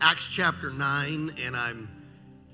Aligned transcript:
Acts 0.00 0.28
chapter 0.28 0.70
9, 0.70 1.34
and 1.44 1.56
I'm 1.56 1.88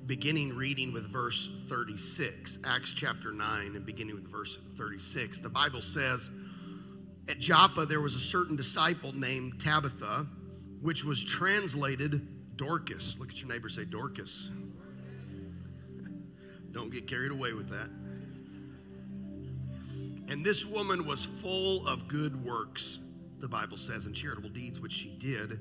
beginning 0.06 0.56
reading 0.56 0.94
with 0.94 1.12
verse 1.12 1.50
36. 1.68 2.58
Acts 2.64 2.94
chapter 2.94 3.32
9, 3.32 3.76
and 3.76 3.84
beginning 3.84 4.14
with 4.14 4.26
verse 4.32 4.58
36. 4.78 5.40
The 5.40 5.50
Bible 5.50 5.82
says, 5.82 6.30
At 7.28 7.40
Joppa 7.40 7.84
there 7.84 8.00
was 8.00 8.14
a 8.14 8.18
certain 8.18 8.56
disciple 8.56 9.14
named 9.14 9.60
Tabitha, 9.60 10.26
which 10.80 11.04
was 11.04 11.22
translated 11.22 12.56
Dorcas. 12.56 13.18
Look 13.18 13.28
at 13.28 13.38
your 13.38 13.50
neighbor, 13.50 13.68
say 13.68 13.84
Dorcas. 13.84 14.50
Don't 16.72 16.90
get 16.90 17.06
carried 17.06 17.30
away 17.30 17.52
with 17.52 17.68
that. 17.68 17.90
And 20.32 20.42
this 20.42 20.64
woman 20.64 21.06
was 21.06 21.26
full 21.26 21.86
of 21.86 22.08
good 22.08 22.42
works, 22.42 23.00
the 23.40 23.48
Bible 23.48 23.76
says, 23.76 24.06
and 24.06 24.14
charitable 24.14 24.48
deeds 24.48 24.80
which 24.80 24.92
she 24.92 25.10
did. 25.18 25.60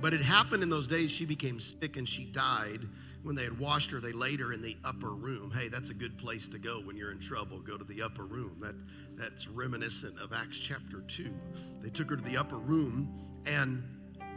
But 0.00 0.12
it 0.12 0.20
happened 0.20 0.62
in 0.62 0.70
those 0.70 0.88
days 0.88 1.10
she 1.10 1.24
became 1.24 1.58
sick 1.60 1.96
and 1.96 2.08
she 2.08 2.24
died. 2.24 2.80
When 3.22 3.34
they 3.34 3.44
had 3.44 3.58
washed 3.58 3.90
her, 3.90 3.98
they 3.98 4.12
laid 4.12 4.40
her 4.40 4.52
in 4.52 4.62
the 4.62 4.76
upper 4.84 5.10
room. 5.10 5.50
Hey, 5.50 5.68
that's 5.68 5.90
a 5.90 5.94
good 5.94 6.16
place 6.16 6.46
to 6.48 6.58
go 6.58 6.80
when 6.80 6.96
you're 6.96 7.10
in 7.10 7.18
trouble. 7.18 7.60
Go 7.60 7.76
to 7.76 7.84
the 7.84 8.02
upper 8.02 8.24
room. 8.24 8.56
That, 8.60 8.74
that's 9.16 9.48
reminiscent 9.48 10.18
of 10.20 10.32
Acts 10.32 10.60
chapter 10.60 11.00
2. 11.08 11.34
They 11.82 11.90
took 11.90 12.10
her 12.10 12.16
to 12.16 12.22
the 12.22 12.36
upper 12.36 12.58
room, 12.58 13.12
and 13.46 13.82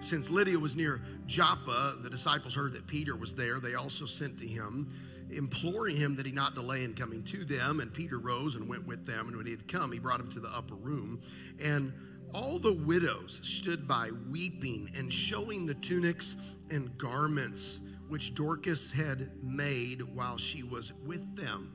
since 0.01 0.29
Lydia 0.29 0.57
was 0.57 0.75
near 0.75 1.01
Joppa, 1.27 1.97
the 2.01 2.09
disciples 2.09 2.55
heard 2.55 2.73
that 2.73 2.87
Peter 2.87 3.15
was 3.15 3.35
there. 3.35 3.59
They 3.59 3.75
also 3.75 4.05
sent 4.05 4.39
to 4.39 4.47
him 4.47 4.91
imploring 5.31 5.95
him 5.95 6.15
that 6.15 6.25
he 6.25 6.31
not 6.31 6.55
delay 6.55 6.83
in 6.83 6.93
coming 6.93 7.23
to 7.23 7.43
them. 7.43 7.79
And 7.79 7.93
Peter 7.93 8.17
rose 8.17 8.55
and 8.55 8.67
went 8.67 8.87
with 8.87 9.05
them. 9.05 9.27
And 9.27 9.37
when 9.37 9.45
he 9.45 9.51
had 9.51 9.67
come, 9.67 9.91
he 9.91 9.99
brought 9.99 10.19
him 10.19 10.31
to 10.31 10.39
the 10.39 10.49
upper 10.49 10.75
room. 10.75 11.21
And 11.61 11.93
all 12.33 12.59
the 12.59 12.73
widows 12.73 13.39
stood 13.43 13.87
by 13.87 14.09
weeping 14.29 14.91
and 14.95 15.11
showing 15.11 15.65
the 15.65 15.73
tunics 15.75 16.35
and 16.69 16.97
garments 16.97 17.81
which 18.07 18.33
Dorcas 18.33 18.91
had 18.91 19.31
made 19.43 20.01
while 20.01 20.37
she 20.37 20.63
was 20.63 20.93
with 21.05 21.35
them, 21.35 21.73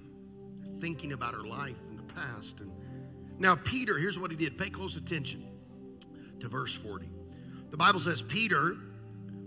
thinking 0.80 1.12
about 1.12 1.34
her 1.34 1.44
life 1.44 1.78
in 1.88 1.96
the 1.96 2.02
past. 2.14 2.60
And 2.60 2.72
now, 3.38 3.56
Peter, 3.56 3.98
here's 3.98 4.18
what 4.18 4.30
he 4.30 4.36
did. 4.36 4.58
Pay 4.58 4.70
close 4.70 4.96
attention 4.96 5.44
to 6.40 6.48
verse 6.48 6.74
40. 6.74 7.08
The 7.70 7.76
Bible 7.76 8.00
says, 8.00 8.22
Peter 8.22 8.76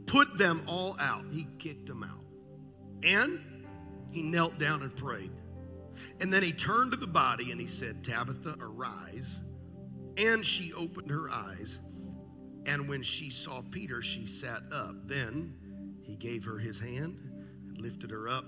put 0.05 0.38
them 0.38 0.64
all 0.67 0.97
out, 0.99 1.25
he 1.31 1.47
kicked 1.59 1.88
them 1.88 2.03
out. 2.03 2.23
And 3.03 3.39
he 4.11 4.21
knelt 4.21 4.58
down 4.58 4.81
and 4.81 4.95
prayed. 4.95 5.31
And 6.19 6.31
then 6.31 6.44
he 6.44 6.52
turned 6.52 6.92
to 6.92 6.97
the 6.97 7.08
body 7.08 7.52
and 7.52 7.59
he 7.59 7.67
said, 7.67 8.03
Tabitha, 8.03 8.55
arise. 8.61 9.42
And 10.18 10.46
she 10.46 10.73
opened 10.73 11.12
her 11.12 11.30
eyes. 11.30 11.80
And 12.66 12.90
when 12.90 13.04
she 13.04 13.30
saw 13.30 13.62
Peter, 13.72 14.02
she 14.02 14.26
sat 14.26 14.64
up. 14.72 15.08
Then 15.08 15.54
he 16.04 16.16
gave 16.16 16.44
her 16.44 16.58
his 16.58 16.80
hand 16.80 17.20
and 17.68 17.78
lifted 17.80 18.12
her 18.12 18.28
up. 18.28 18.45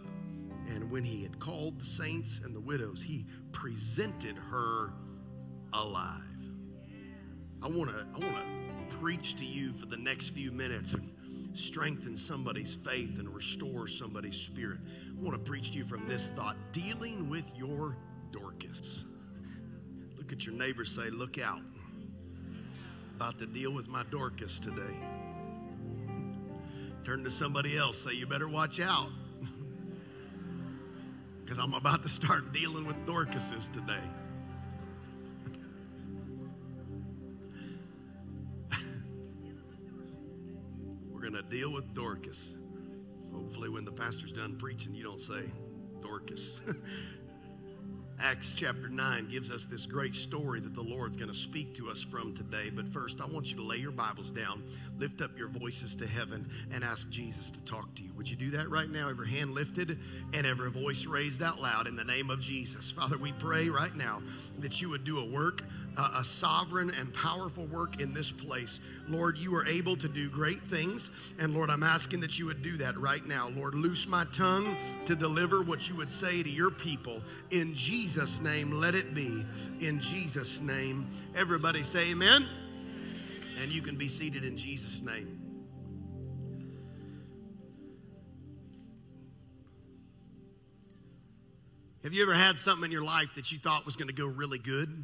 And 0.67 0.91
when 0.91 1.03
he 1.03 1.23
had 1.23 1.39
called 1.39 1.79
the 1.79 1.85
saints 1.85 2.41
and 2.43 2.55
the 2.55 2.59
widows, 2.59 3.01
he 3.01 3.25
presented 3.51 4.35
her 4.35 4.93
alive. 5.73 6.23
I 7.61 7.67
want 7.67 7.91
to 7.91 8.05
I 8.15 8.19
want 8.19 8.37
to 8.89 8.97
preach 8.97 9.35
to 9.35 9.45
you 9.45 9.73
for 9.73 9.85
the 9.85 9.97
next 9.97 10.29
few 10.29 10.51
minutes 10.51 10.93
and 10.93 11.13
strengthen 11.53 12.15
somebody's 12.15 12.75
faith 12.75 13.19
and 13.19 13.33
restore 13.33 13.87
somebody's 13.87 14.37
spirit. 14.37 14.79
I 15.17 15.21
want 15.21 15.33
to 15.33 15.49
preach 15.49 15.71
to 15.71 15.77
you 15.77 15.85
from 15.85 16.07
this 16.07 16.29
thought 16.29 16.55
dealing 16.71 17.29
with 17.29 17.51
your 17.55 17.97
Dorcas. 18.31 19.05
Look 20.29 20.37
at 20.37 20.45
your 20.45 20.53
neighbor, 20.53 20.85
say, 20.85 21.09
Look 21.09 21.39
out. 21.39 21.63
About 23.15 23.39
to 23.39 23.47
deal 23.47 23.73
with 23.73 23.87
my 23.87 24.03
Dorcas 24.11 24.59
today. 24.59 24.95
Turn 27.03 27.23
to 27.23 27.31
somebody 27.31 27.75
else, 27.75 27.97
say, 27.97 28.11
You 28.11 28.27
better 28.27 28.47
watch 28.47 28.79
out. 28.79 29.09
Because 31.43 31.57
I'm 31.57 31.73
about 31.73 32.03
to 32.03 32.09
start 32.09 32.53
dealing 32.53 32.85
with 32.85 32.95
Dorcases 33.07 33.73
today. 33.73 34.03
We're 41.11 41.21
going 41.21 41.33
to 41.33 41.41
deal 41.41 41.73
with 41.73 41.95
Dorcas. 41.95 42.55
Hopefully, 43.33 43.69
when 43.69 43.83
the 43.83 43.91
pastor's 43.91 44.31
done 44.31 44.57
preaching, 44.57 44.93
you 44.93 45.03
don't 45.03 45.19
say 45.19 45.51
Dorcas. 46.03 46.59
Acts 48.21 48.53
chapter 48.53 48.89
9 48.89 49.29
gives 49.29 49.49
us 49.49 49.65
this 49.65 49.85
great 49.85 50.13
story 50.13 50.59
that 50.59 50.75
the 50.75 50.81
Lord's 50.81 51.15
going 51.15 51.31
to 51.31 51.37
speak 51.37 51.73
to 51.75 51.89
us 51.89 52.03
from 52.03 52.35
today. 52.35 52.69
But 52.69 52.89
first, 52.89 53.21
I 53.21 53.25
want 53.25 53.49
you 53.49 53.55
to 53.55 53.63
lay 53.63 53.77
your 53.77 53.91
Bibles 53.91 54.29
down, 54.29 54.61
lift 54.97 55.21
up 55.21 55.37
your 55.37 55.47
voices 55.47 55.95
to 55.97 56.07
heaven, 56.07 56.49
and 56.71 56.83
ask 56.83 57.09
Jesus 57.09 57.49
to 57.51 57.63
talk 57.63 57.95
to 57.95 58.03
you. 58.03 58.11
Would 58.17 58.29
you 58.29 58.35
do 58.35 58.49
that 58.51 58.69
right 58.69 58.89
now? 58.89 59.09
Every 59.09 59.29
hand 59.29 59.51
lifted 59.51 59.99
and 60.33 60.45
every 60.45 60.69
voice 60.69 61.05
raised 61.05 61.41
out 61.41 61.61
loud 61.61 61.87
in 61.87 61.95
the 61.95 62.03
name 62.03 62.29
of 62.29 62.41
Jesus. 62.41 62.91
Father, 62.91 63.17
we 63.17 63.31
pray 63.31 63.69
right 63.69 63.95
now 63.95 64.21
that 64.59 64.81
you 64.81 64.89
would 64.89 65.05
do 65.05 65.19
a 65.19 65.25
work 65.25 65.63
a 66.15 66.23
sovereign 66.23 66.91
and 66.91 67.13
powerful 67.13 67.65
work 67.65 67.99
in 68.01 68.13
this 68.13 68.31
place. 68.31 68.79
Lord, 69.07 69.37
you 69.37 69.55
are 69.55 69.65
able 69.65 69.97
to 69.97 70.07
do 70.07 70.29
great 70.29 70.61
things. 70.63 71.11
And 71.39 71.53
Lord, 71.53 71.69
I'm 71.69 71.83
asking 71.83 72.21
that 72.21 72.37
you 72.37 72.45
would 72.45 72.61
do 72.61 72.77
that 72.77 72.97
right 72.97 73.25
now. 73.25 73.49
Lord, 73.49 73.75
loose 73.75 74.07
my 74.07 74.25
tongue 74.25 74.77
to 75.05 75.15
deliver 75.15 75.61
what 75.61 75.89
you 75.89 75.95
would 75.95 76.11
say 76.11 76.43
to 76.43 76.49
your 76.49 76.71
people. 76.71 77.21
In 77.51 77.73
Jesus' 77.73 78.39
name, 78.39 78.71
let 78.71 78.95
it 78.95 79.13
be. 79.13 79.45
In 79.79 79.99
Jesus' 79.99 80.61
name. 80.61 81.09
Everybody 81.35 81.83
say 81.83 82.11
amen. 82.11 82.47
And 83.61 83.71
you 83.71 83.81
can 83.81 83.97
be 83.97 84.07
seated 84.07 84.45
in 84.45 84.57
Jesus' 84.57 85.01
name. 85.01 85.39
Have 92.03 92.13
you 92.13 92.23
ever 92.23 92.33
had 92.33 92.57
something 92.57 92.85
in 92.85 92.91
your 92.91 93.03
life 93.03 93.35
that 93.35 93.51
you 93.51 93.59
thought 93.59 93.85
was 93.85 93.97
going 93.97 94.07
to 94.07 94.13
go 94.13 94.25
really 94.25 94.57
good? 94.57 95.03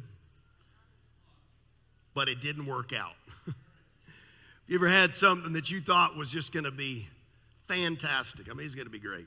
But 2.16 2.30
it 2.30 2.40
didn't 2.40 2.64
work 2.64 2.94
out. 2.94 3.12
you 4.66 4.76
ever 4.76 4.88
had 4.88 5.14
something 5.14 5.52
that 5.52 5.70
you 5.70 5.82
thought 5.82 6.16
was 6.16 6.30
just 6.30 6.50
going 6.50 6.64
to 6.64 6.70
be 6.70 7.06
fantastic? 7.68 8.50
I 8.50 8.54
mean, 8.54 8.64
it's 8.64 8.74
going 8.74 8.86
to 8.86 8.90
be 8.90 8.98
great. 8.98 9.26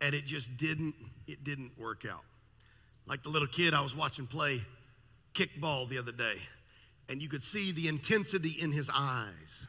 And 0.00 0.14
it 0.14 0.26
just 0.26 0.56
didn't, 0.56 0.94
it 1.26 1.42
didn't 1.42 1.72
work 1.76 2.06
out. 2.08 2.22
Like 3.04 3.24
the 3.24 3.30
little 3.30 3.48
kid 3.48 3.74
I 3.74 3.80
was 3.80 3.96
watching 3.96 4.28
play 4.28 4.62
kickball 5.34 5.88
the 5.88 5.98
other 5.98 6.12
day, 6.12 6.36
and 7.08 7.20
you 7.20 7.28
could 7.28 7.42
see 7.42 7.72
the 7.72 7.88
intensity 7.88 8.56
in 8.60 8.70
his 8.70 8.88
eyes. 8.94 9.66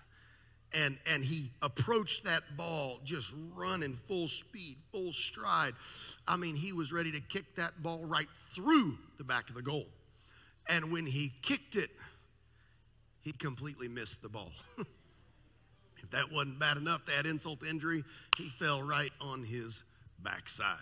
And, 0.73 0.99
and 1.11 1.25
he 1.25 1.49
approached 1.63 2.25
that 2.25 2.43
ball 2.55 2.99
just 3.03 3.33
running 3.55 3.95
full 4.07 4.27
speed, 4.27 4.77
full 4.91 5.11
stride. 5.11 5.73
I 6.27 6.37
mean, 6.37 6.55
he 6.55 6.73
was 6.73 6.93
ready 6.93 7.11
to 7.11 7.19
kick 7.19 7.55
that 7.55 7.81
ball 7.81 8.05
right 8.05 8.29
through 8.53 8.99
the 9.17 9.23
back 9.23 9.49
of 9.49 9.55
the 9.55 9.63
goal. 9.63 9.87
And 10.69 10.91
when 10.91 11.05
he 11.05 11.33
kicked 11.41 11.75
it, 11.75 11.89
he 13.21 13.31
completely 13.31 13.87
missed 13.87 14.21
the 14.21 14.29
ball. 14.29 14.51
if 14.77 16.09
that 16.11 16.31
wasn't 16.31 16.59
bad 16.59 16.77
enough 16.77 17.05
that 17.05 17.25
insult 17.25 17.63
injury, 17.63 18.03
he 18.37 18.49
fell 18.49 18.81
right 18.81 19.11
on 19.19 19.43
his 19.43 19.83
backside. 20.19 20.77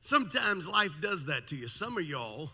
Sometimes 0.00 0.66
life 0.66 0.92
does 1.00 1.26
that 1.26 1.48
to 1.48 1.56
you. 1.56 1.68
Some 1.68 1.98
of 1.98 2.04
y'all 2.04 2.50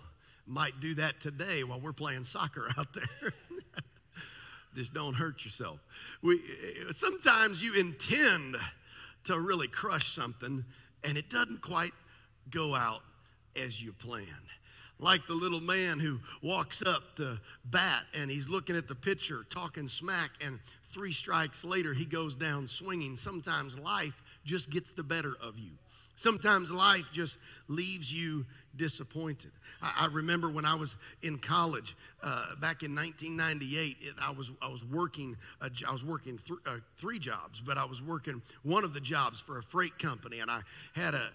might 0.47 0.81
do 0.81 0.95
that 0.95 1.21
today 1.21 1.63
while 1.65 1.81
we're 1.81 1.93
playing 1.93 2.25
soccer 2.25 2.69
out 2.79 2.93
there. 2.95 3.33
Just 4.75 4.93
don't 4.93 5.15
hurt 5.15 5.45
yourself. 5.45 5.79
We, 6.23 6.41
sometimes 6.91 7.63
you 7.63 7.75
intend 7.79 8.57
to 9.25 9.39
really 9.39 9.69
crush 9.69 10.15
something 10.15 10.65
and 11.05 11.19
it 11.19 11.31
doesn't 11.31 11.61
quite 11.63 11.93
go 12.51 12.75
out 12.75 13.03
as 13.57 13.81
you 13.81 13.93
planned 13.93 14.27
like 15.05 15.27
the 15.27 15.35
little 15.35 15.61
man 15.61 16.01
who 16.01 16.19
walks 16.43 16.83
up 16.83 17.15
to 17.17 17.39
bat 17.67 18.05
and 18.15 18.31
he's 18.31 18.49
looking 18.49 18.75
at 18.75 18.89
the 18.89 18.95
pitcher, 18.95 19.45
talking 19.51 19.87
smack, 19.87 20.31
and 20.41 20.59
three 20.91 21.13
strikes 21.13 21.63
later 21.63 21.93
he 21.93 22.07
goes 22.07 22.35
down 22.35 22.67
swinging. 22.67 23.15
Sometimes 23.15 23.79
life 23.79 24.23
just 24.45 24.71
gets 24.71 24.93
the 24.93 25.03
better 25.03 25.35
of 25.43 25.59
you. 25.59 25.73
Sometimes 26.17 26.71
life 26.71 27.11
just 27.13 27.39
leaves 27.69 28.13
you 28.13 28.47
disappointed. 28.77 29.51
I, 29.83 30.05
I 30.05 30.07
remember 30.07 30.49
when 30.49 30.65
I 30.65 30.75
was 30.75 30.97
in 31.23 31.39
college 31.39 31.97
uh, 32.23 32.55
back 32.61 32.83
in 32.83 32.95
1998. 32.95 33.97
It, 34.01 34.15
I 34.19 34.31
was 34.31 34.53
I 34.63 34.69
was 34.69 34.85
working 34.87 35.37
a, 35.61 35.71
I 35.87 35.93
was 35.93 36.05
working 36.05 36.39
th- 36.39 36.61
uh, 36.67 36.77
three 36.97 37.19
jobs, 37.19 37.61
but 37.61 37.77
I 37.77 37.85
was 37.85 38.01
working 38.01 38.41
one 38.63 38.85
of 38.85 38.95
the 38.95 39.01
jobs 39.01 39.41
for 39.41 39.59
a 39.59 39.63
freight 39.63 39.99
company, 39.99 40.41
and 40.41 40.51
I 40.51 40.61
had 40.95 41.15
a 41.15 41.31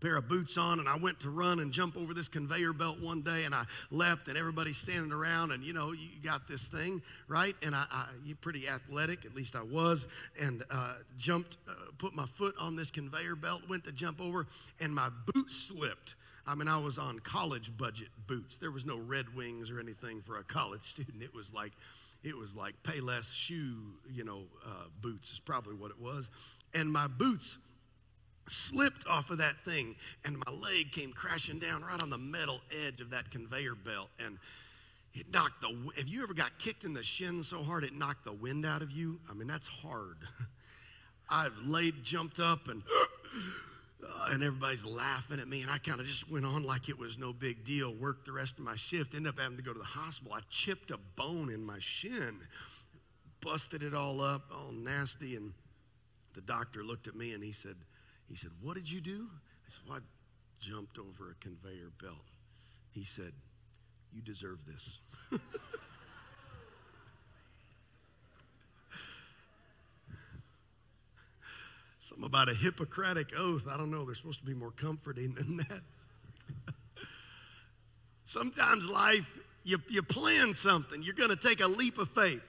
pair 0.00 0.16
of 0.16 0.28
boots 0.28 0.56
on 0.56 0.78
and 0.78 0.88
I 0.88 0.96
went 0.96 1.20
to 1.20 1.30
run 1.30 1.60
and 1.60 1.72
jump 1.72 1.96
over 1.96 2.14
this 2.14 2.28
conveyor 2.28 2.72
belt 2.72 3.00
one 3.00 3.22
day 3.22 3.44
and 3.44 3.54
I 3.54 3.64
left 3.90 4.28
and 4.28 4.36
everybody's 4.36 4.78
standing 4.78 5.12
around 5.12 5.52
and 5.52 5.62
you 5.62 5.72
know 5.72 5.92
you 5.92 6.08
got 6.22 6.48
this 6.48 6.68
thing 6.68 7.02
right? 7.28 7.54
And 7.62 7.74
I, 7.74 7.84
I 7.90 8.06
you're 8.24 8.36
pretty 8.36 8.68
athletic 8.68 9.24
at 9.24 9.34
least 9.34 9.56
I 9.56 9.62
was 9.62 10.08
and 10.40 10.62
uh, 10.70 10.94
jumped 11.18 11.58
uh, 11.68 11.72
put 11.98 12.14
my 12.14 12.26
foot 12.26 12.54
on 12.58 12.76
this 12.76 12.90
conveyor 12.90 13.36
belt 13.36 13.62
went 13.68 13.84
to 13.84 13.92
jump 13.92 14.20
over 14.20 14.46
and 14.80 14.94
my 14.94 15.08
boot 15.32 15.50
slipped. 15.50 16.14
I 16.46 16.54
mean 16.54 16.68
I 16.68 16.78
was 16.78 16.98
on 16.98 17.18
college 17.20 17.70
budget 17.76 18.08
boots. 18.26 18.58
There 18.58 18.70
was 18.70 18.86
no 18.86 18.98
Red 18.98 19.34
Wings 19.36 19.70
or 19.70 19.78
anything 19.80 20.22
for 20.22 20.38
a 20.38 20.44
college 20.44 20.82
student. 20.84 21.22
It 21.22 21.34
was 21.34 21.52
like 21.52 21.72
it 22.22 22.36
was 22.36 22.54
like 22.54 22.74
Payless 22.82 23.32
shoe, 23.32 23.78
you 24.12 24.24
know, 24.24 24.42
uh, 24.66 24.84
boots 25.00 25.32
is 25.32 25.40
probably 25.40 25.74
what 25.74 25.90
it 25.90 25.98
was. 25.98 26.30
And 26.74 26.92
my 26.92 27.06
boots 27.06 27.58
slipped 28.48 29.06
off 29.06 29.30
of 29.30 29.38
that 29.38 29.64
thing, 29.64 29.96
and 30.24 30.36
my 30.36 30.52
leg 30.52 30.92
came 30.92 31.12
crashing 31.12 31.58
down 31.58 31.82
right 31.82 32.02
on 32.02 32.10
the 32.10 32.18
metal 32.18 32.60
edge 32.86 33.00
of 33.00 33.10
that 33.10 33.30
conveyor 33.30 33.74
belt. 33.74 34.08
And 34.24 34.38
it 35.14 35.26
knocked 35.32 35.60
the, 35.60 35.68
have 35.96 36.08
you 36.08 36.22
ever 36.22 36.34
got 36.34 36.58
kicked 36.58 36.84
in 36.84 36.94
the 36.94 37.04
shin 37.04 37.42
so 37.42 37.62
hard 37.62 37.84
it 37.84 37.94
knocked 37.94 38.24
the 38.24 38.32
wind 38.32 38.64
out 38.64 38.82
of 38.82 38.90
you? 38.90 39.20
I 39.30 39.34
mean, 39.34 39.48
that's 39.48 39.66
hard. 39.66 40.16
i've 41.30 41.56
laid, 41.64 42.02
jumped 42.02 42.40
up, 42.40 42.68
and 42.68 42.82
uh, 44.02 44.28
and 44.30 44.42
everybody's 44.42 44.84
laughing 44.84 45.38
at 45.38 45.48
me, 45.48 45.62
and 45.62 45.70
I 45.70 45.78
kind 45.78 46.00
of 46.00 46.06
just 46.06 46.30
went 46.30 46.44
on 46.44 46.64
like 46.64 46.88
it 46.88 46.98
was 46.98 47.18
no 47.18 47.32
big 47.32 47.64
deal. 47.64 47.94
Worked 47.94 48.26
the 48.26 48.32
rest 48.32 48.58
of 48.58 48.64
my 48.64 48.76
shift, 48.76 49.14
ended 49.14 49.30
up 49.30 49.38
having 49.38 49.56
to 49.56 49.62
go 49.62 49.72
to 49.72 49.78
the 49.78 49.84
hospital. 49.84 50.32
I 50.34 50.40
chipped 50.48 50.90
a 50.90 50.98
bone 51.16 51.50
in 51.50 51.64
my 51.64 51.78
shin, 51.78 52.40
busted 53.40 53.82
it 53.82 53.94
all 53.94 54.20
up, 54.20 54.42
all 54.52 54.72
nasty, 54.72 55.36
and 55.36 55.52
the 56.34 56.40
doctor 56.40 56.82
looked 56.82 57.06
at 57.06 57.14
me 57.14 57.32
and 57.32 57.42
he 57.42 57.52
said, 57.52 57.76
he 58.30 58.36
said, 58.36 58.50
What 58.62 58.76
did 58.76 58.88
you 58.90 59.00
do? 59.00 59.26
I 59.66 59.68
said, 59.68 59.80
Well, 59.88 59.98
I 59.98 60.00
jumped 60.60 60.98
over 60.98 61.30
a 61.30 61.34
conveyor 61.44 61.90
belt. 62.00 62.14
He 62.92 63.02
said, 63.04 63.32
You 64.12 64.22
deserve 64.22 64.64
this. 64.66 65.00
Something 71.98 72.24
about 72.24 72.48
a 72.48 72.54
Hippocratic 72.54 73.32
oath. 73.36 73.66
I 73.68 73.76
don't 73.76 73.90
know. 73.90 74.04
They're 74.04 74.14
supposed 74.14 74.38
to 74.40 74.46
be 74.46 74.54
more 74.54 74.70
comforting 74.70 75.34
than 75.34 75.56
that. 75.58 75.80
Sometimes 78.24 78.86
life, 78.86 79.28
you, 79.64 79.78
you 79.88 80.02
plan 80.02 80.54
something. 80.54 81.02
You're 81.02 81.14
going 81.14 81.30
to 81.30 81.36
take 81.36 81.60
a 81.60 81.66
leap 81.66 81.98
of 81.98 82.08
faith. 82.10 82.42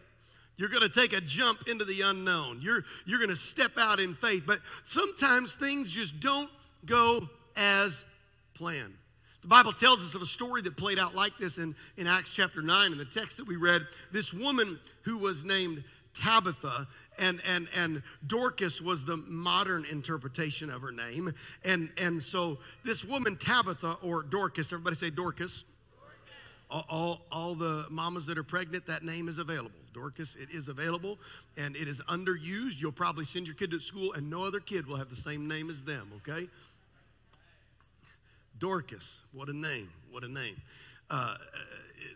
You're 0.62 0.70
going 0.70 0.84
to 0.84 0.90
take 0.90 1.14
a 1.14 1.22
jump 1.22 1.68
into 1.68 1.84
the 1.86 2.02
unknown. 2.02 2.60
You're, 2.62 2.86
you're 3.08 3.18
going 3.18 3.32
to 3.32 3.36
step 3.36 3.72
out 3.80 4.00
in 4.00 4.14
faith. 4.14 4.44
But 4.46 4.60
sometimes 4.84 5.56
things 5.56 5.90
just 5.90 6.20
don't 6.20 6.52
go 6.86 7.28
as 7.58 8.06
planned. 8.54 8.94
The 9.42 9.48
Bible 9.48 9.74
tells 9.74 10.06
us 10.06 10.14
of 10.14 10.22
a 10.22 10.28
story 10.28 10.62
that 10.62 10.78
played 10.78 11.00
out 11.00 11.16
like 11.16 11.36
this 11.40 11.58
in, 11.58 11.76
in 11.98 12.06
Acts 12.06 12.32
chapter 12.32 12.62
9. 12.62 12.92
In 12.92 13.00
the 13.00 13.06
text 13.06 13.38
that 13.38 13.48
we 13.48 13.56
read, 13.56 13.88
this 14.12 14.36
woman 14.36 14.80
who 15.02 15.18
was 15.18 15.44
named 15.44 15.84
Tabitha, 16.14 16.88
and, 17.18 17.42
and, 17.48 17.68
and 17.76 18.04
Dorcas 18.28 18.84
was 18.84 19.04
the 19.04 19.18
modern 19.18 19.84
interpretation 19.86 20.70
of 20.70 20.84
her 20.84 20.92
name. 20.92 21.34
And, 21.66 21.90
and 21.98 22.22
so 22.22 22.60
this 22.86 23.04
woman, 23.04 23.36
Tabitha, 23.36 23.98
or 24.04 24.22
Dorcas, 24.22 24.72
everybody 24.72 24.96
say 24.96 25.10
Dorcas. 25.10 25.64
All, 26.70 26.86
all, 26.88 27.22
all, 27.32 27.56
the 27.56 27.88
mamas 27.90 28.28
that 28.28 28.38
are 28.38 28.44
pregnant, 28.44 28.86
that 28.86 29.04
name 29.04 29.28
is 29.28 29.40
available. 29.40 29.81
Dorcas, 29.94 30.36
it 30.36 30.50
is 30.52 30.68
available 30.68 31.18
and 31.58 31.76
it 31.76 31.88
is 31.88 32.02
underused. 32.10 32.82
You'll 32.82 32.92
probably 32.92 33.26
send 33.26 33.48
your 33.48 33.56
kid 33.56 33.72
to 33.72 33.80
school 33.80 34.14
and 34.14 34.30
no 34.30 34.46
other 34.46 34.60
kid 34.60 34.88
will 34.88 34.98
have 34.98 35.10
the 35.10 35.16
same 35.16 35.48
name 35.48 35.70
as 35.70 35.84
them, 35.84 36.12
okay? 36.18 36.48
Dorcas, 38.60 39.24
what 39.34 39.50
a 39.50 39.54
name, 39.54 39.90
what 40.12 40.24
a 40.24 40.28
name. 40.28 40.56
Uh, 41.10 41.36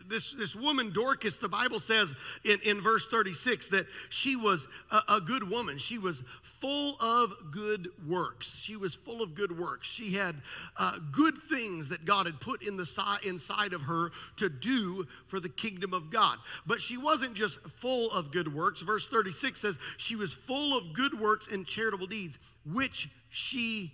this, 0.08 0.32
this 0.32 0.54
woman, 0.54 0.92
Dorcas, 0.92 1.38
the 1.38 1.48
Bible 1.48 1.80
says 1.80 2.14
in, 2.44 2.58
in 2.64 2.80
verse 2.80 3.08
36 3.08 3.68
that 3.68 3.86
she 4.08 4.36
was 4.36 4.66
a, 4.90 5.14
a, 5.14 5.20
good 5.20 5.48
woman. 5.48 5.78
She 5.78 5.98
was 5.98 6.22
full 6.42 6.96
of 7.00 7.34
good 7.50 7.88
works. 8.06 8.56
She 8.58 8.76
was 8.76 8.94
full 8.94 9.22
of 9.22 9.34
good 9.34 9.58
works. 9.58 9.88
She 9.88 10.12
had 10.12 10.36
uh, 10.76 10.98
good 11.12 11.36
things 11.36 11.88
that 11.88 12.04
God 12.04 12.26
had 12.26 12.40
put 12.40 12.62
in 12.62 12.76
the 12.76 12.86
si- 12.86 13.02
inside 13.28 13.72
of 13.72 13.82
her 13.82 14.12
to 14.36 14.48
do 14.48 15.06
for 15.26 15.40
the 15.40 15.48
kingdom 15.48 15.92
of 15.92 16.10
God. 16.10 16.38
But 16.66 16.80
she 16.80 16.96
wasn't 16.96 17.34
just 17.34 17.60
full 17.62 18.10
of 18.12 18.30
good 18.30 18.52
works. 18.54 18.82
Verse 18.82 19.08
36 19.08 19.60
says 19.60 19.78
she 19.96 20.16
was 20.16 20.34
full 20.34 20.76
of 20.76 20.92
good 20.92 21.18
works 21.18 21.48
and 21.48 21.66
charitable 21.66 22.06
deeds, 22.06 22.38
which 22.64 23.08
she 23.28 23.92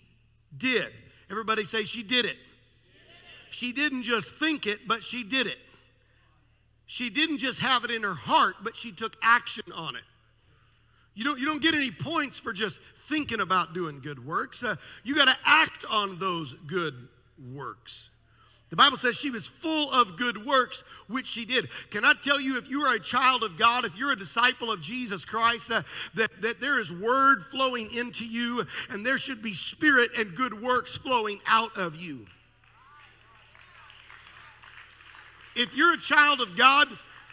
did. 0.57 0.93
Everybody 1.31 1.65
say 1.65 1.85
she 1.85 2.03
did 2.03 2.27
it. 2.27 2.37
She 3.51 3.73
didn't 3.73 4.05
just 4.05 4.35
think 4.37 4.67
it, 4.67 4.89
but 4.89 5.03
she 5.03 5.25
did 5.25 5.47
it. 5.47 5.59
She 6.87 7.11
didn't 7.11 7.39
just 7.39 7.61
have 7.61 7.85
it 7.85 7.91
in 7.91 8.03
her 8.03 8.15
heart, 8.15 8.57
but 8.63 8.77
she 8.77 8.93
took 8.93 9.17
action 9.23 9.65
on 9.75 9.97
it. 9.97 10.03
You 11.15 11.25
don't, 11.25 11.39
you 11.39 11.47
don't 11.47 11.63
get 11.63 11.75
any 11.75 11.91
points 11.91 12.39
for 12.39 12.53
just 12.53 12.81
thinking 12.97 13.41
about 13.41 13.75
doing 13.75 14.01
good 14.01 14.25
works. 14.25 14.63
Uh, 14.63 14.77
you 15.05 15.15
got 15.15 15.27
to 15.27 15.37
act 15.45 15.85
on 15.91 16.19
those 16.19 16.55
good 16.67 16.95
works. 17.55 18.11
The 18.71 18.77
Bible 18.77 18.97
says 18.97 19.17
she 19.17 19.29
was 19.29 19.47
full 19.47 19.93
of 19.93 20.17
good 20.17 20.47
works, 20.47 20.83
which 21.07 21.27
she 21.27 21.45
did. 21.45 21.69
Can 21.91 22.07
I 22.07 22.15
tell 22.23 22.41
you, 22.41 22.57
if 22.57 22.71
you 22.71 22.81
are 22.81 22.95
a 22.95 23.01
child 23.01 23.43
of 23.43 23.59
God, 23.59 23.85
if 23.85 23.99
you're 23.99 24.13
a 24.13 24.19
disciple 24.19 24.73
of 24.73 24.81
Jesus 24.81 25.27
Christ, 25.27 25.71
uh, 25.71 25.83
that, 26.15 26.31
that 26.41 26.59
there 26.59 26.81
is 26.81 26.91
word 26.91 27.45
flowing 27.45 27.93
into 27.95 28.25
you, 28.25 28.67
and 28.89 29.05
there 29.05 29.19
should 29.19 29.43
be 29.43 29.53
spirit 29.53 30.13
and 30.17 30.35
good 30.35 30.63
works 30.63 30.97
flowing 30.97 31.41
out 31.47 31.77
of 31.77 31.97
you. 31.97 32.25
If 35.57 35.77
you're 35.77 35.95
a 35.95 35.99
child 35.99 36.41
of 36.41 36.57
God, 36.57 36.89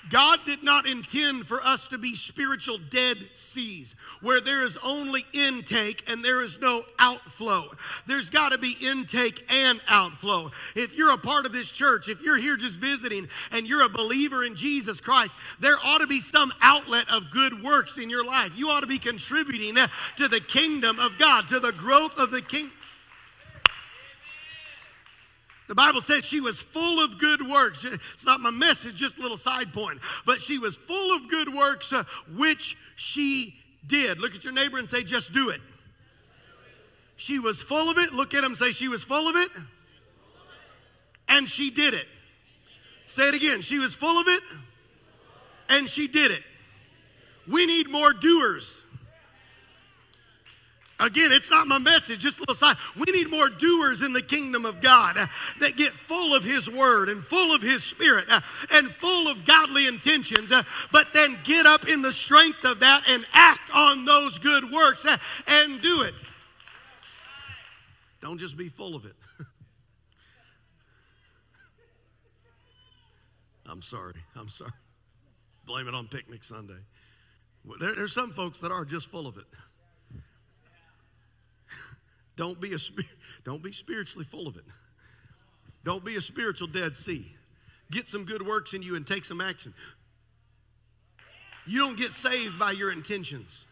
God 0.10 0.40
did 0.46 0.64
not 0.64 0.88
intend 0.88 1.46
for 1.46 1.62
us 1.62 1.88
to 1.90 1.98
be 1.98 2.16
spiritual 2.16 2.80
dead 2.90 3.18
seas 3.34 3.96
where 4.22 4.42
there 4.42 4.64
is 4.66 4.78
only 4.78 5.26
intake 5.34 6.10
and 6.10 6.24
there 6.24 6.42
is 6.42 6.60
no 6.60 6.84
outflow. 6.98 7.70
There's 8.08 8.30
got 8.30 8.52
to 8.52 8.58
be 8.58 8.76
intake 8.82 9.46
and 9.50 9.80
outflow. 9.88 10.52
If 10.76 10.98
you're 10.98 11.12
a 11.12 11.18
part 11.18 11.46
of 11.46 11.52
this 11.52 11.72
church, 11.72 12.08
if 12.08 12.22
you're 12.24 12.38
here 12.38 12.58
just 12.58 12.80
visiting 12.80 13.28
and 13.52 13.68
you're 13.68 13.84
a 13.84 13.90
believer 13.90 14.46
in 14.46 14.56
Jesus 14.56 15.00
Christ, 15.00 15.36
there 15.60 15.78
ought 15.84 16.00
to 16.00 16.08
be 16.08 16.22
some 16.22 16.54
outlet 16.62 17.06
of 17.12 17.30
good 17.30 17.62
works 17.62 17.98
in 17.98 18.10
your 18.10 18.26
life. 18.26 18.54
You 18.56 18.70
ought 18.70 18.82
to 18.82 18.88
be 18.88 19.00
contributing 19.00 19.76
to 20.18 20.28
the 20.28 20.40
kingdom 20.40 20.98
of 21.00 21.18
God, 21.18 21.48
to 21.50 21.60
the 21.60 21.74
growth 21.74 22.18
of 22.18 22.32
the 22.32 22.42
kingdom. 22.42 22.74
The 25.70 25.76
Bible 25.76 26.02
says 26.02 26.26
she 26.26 26.42
was 26.42 26.64
full 26.64 27.00
of 27.00 27.20
good 27.20 27.48
works. 27.48 27.86
It's 27.86 28.26
not 28.26 28.42
my 28.42 28.50
message, 28.50 28.96
just 28.96 29.20
a 29.20 29.22
little 29.22 29.38
side 29.38 29.72
point. 29.72 30.00
But 30.26 30.42
she 30.42 30.58
was 30.58 30.76
full 30.76 31.16
of 31.16 31.30
good 31.30 31.54
works, 31.54 31.94
uh, 31.94 32.06
which 32.36 32.76
she 32.96 33.54
did. 33.86 34.20
Look 34.20 34.34
at 34.34 34.44
your 34.44 34.52
neighbor 34.52 34.80
and 34.80 34.90
say, 34.90 35.04
just 35.04 35.32
do 35.32 35.50
it. 35.50 35.62
She 37.18 37.38
was 37.38 37.62
full 37.62 37.88
of 37.92 38.00
it. 38.00 38.14
Look 38.14 38.34
at 38.34 38.44
him 38.44 38.56
say, 38.56 38.72
she 38.72 38.88
was 38.88 39.04
full 39.04 39.30
of 39.30 39.36
it. 39.36 39.50
And 41.28 41.48
she 41.48 41.70
did 41.70 41.94
it. 41.94 42.08
Say 43.06 43.28
it 43.28 43.36
again. 43.36 43.62
She 43.62 43.78
was 43.78 43.94
full 43.94 44.20
of 44.20 44.28
it. 44.28 44.42
And 45.70 45.88
she 45.88 46.08
did 46.08 46.32
it. 46.32 46.42
We 47.48 47.68
need 47.68 47.92
more 47.92 48.12
doers. 48.12 48.86
Again, 51.00 51.32
it's 51.32 51.50
not 51.50 51.68
my 51.68 51.78
message, 51.78 52.20
just 52.20 52.40
a 52.40 52.42
little 52.42 52.56
side. 52.56 52.76
We 52.96 53.06
need 53.14 53.30
more 53.30 53.48
doers 53.48 54.02
in 54.02 54.12
the 54.12 54.22
kingdom 54.22 54.66
of 54.66 54.82
God 54.82 55.16
that 55.60 55.78
get 55.78 55.94
full 55.94 56.36
of 56.36 56.44
His 56.44 56.70
Word 56.70 57.08
and 57.08 57.24
full 57.24 57.56
of 57.56 57.62
His 57.62 57.86
Spirit 57.86 58.26
and 58.72 58.90
full 58.92 59.30
of 59.30 59.46
godly 59.46 59.88
intentions, 59.88 60.52
but 60.92 61.08
then 61.14 61.40
get 61.46 61.66
up 61.66 61.88
in 61.88 62.02
the 62.02 62.12
strength 62.12 62.66
of 62.66 62.80
that 62.80 63.04
and 63.08 63.26
act 63.34 63.74
on 63.74 64.04
those 64.04 64.40
good 64.40 64.70
works 64.72 65.06
and 65.48 65.82
do 65.82 66.02
it. 66.02 66.14
Don't 68.22 68.38
just 68.38 68.58
be 68.58 68.68
full 68.68 68.96
of 68.96 69.06
it. 69.06 69.16
I'm 73.66 73.82
sorry. 73.82 74.16
I'm 74.36 74.50
sorry. 74.50 74.74
Blame 75.66 75.88
it 75.88 75.94
on 75.94 76.08
Picnic 76.08 76.44
Sunday. 76.44 76.74
There, 77.80 77.96
there's 77.96 78.14
some 78.14 78.32
folks 78.32 78.60
that 78.60 78.72
are 78.72 78.84
just 78.84 79.10
full 79.10 79.28
of 79.28 79.38
it. 79.38 79.46
Don't 82.40 82.62
be, 82.62 82.74
a, 82.74 82.78
don't 83.44 83.62
be 83.62 83.74
spiritually 83.74 84.24
full 84.24 84.48
of 84.48 84.56
it. 84.56 84.64
Don't 85.84 86.06
be 86.06 86.16
a 86.16 86.22
spiritual 86.22 86.70
Dead 86.70 86.96
Sea. 86.96 87.36
Get 87.92 88.08
some 88.08 88.24
good 88.24 88.48
works 88.48 88.74
in 88.74 88.82
you 88.82 88.96
and 88.96 89.06
take 89.06 89.26
some 89.26 89.42
action. 89.42 89.74
You 91.68 91.80
don't 91.80 91.98
get 91.98 92.14
saved 92.14 92.58
by 92.58 92.72
your 92.72 92.94
intentions. 92.94 93.66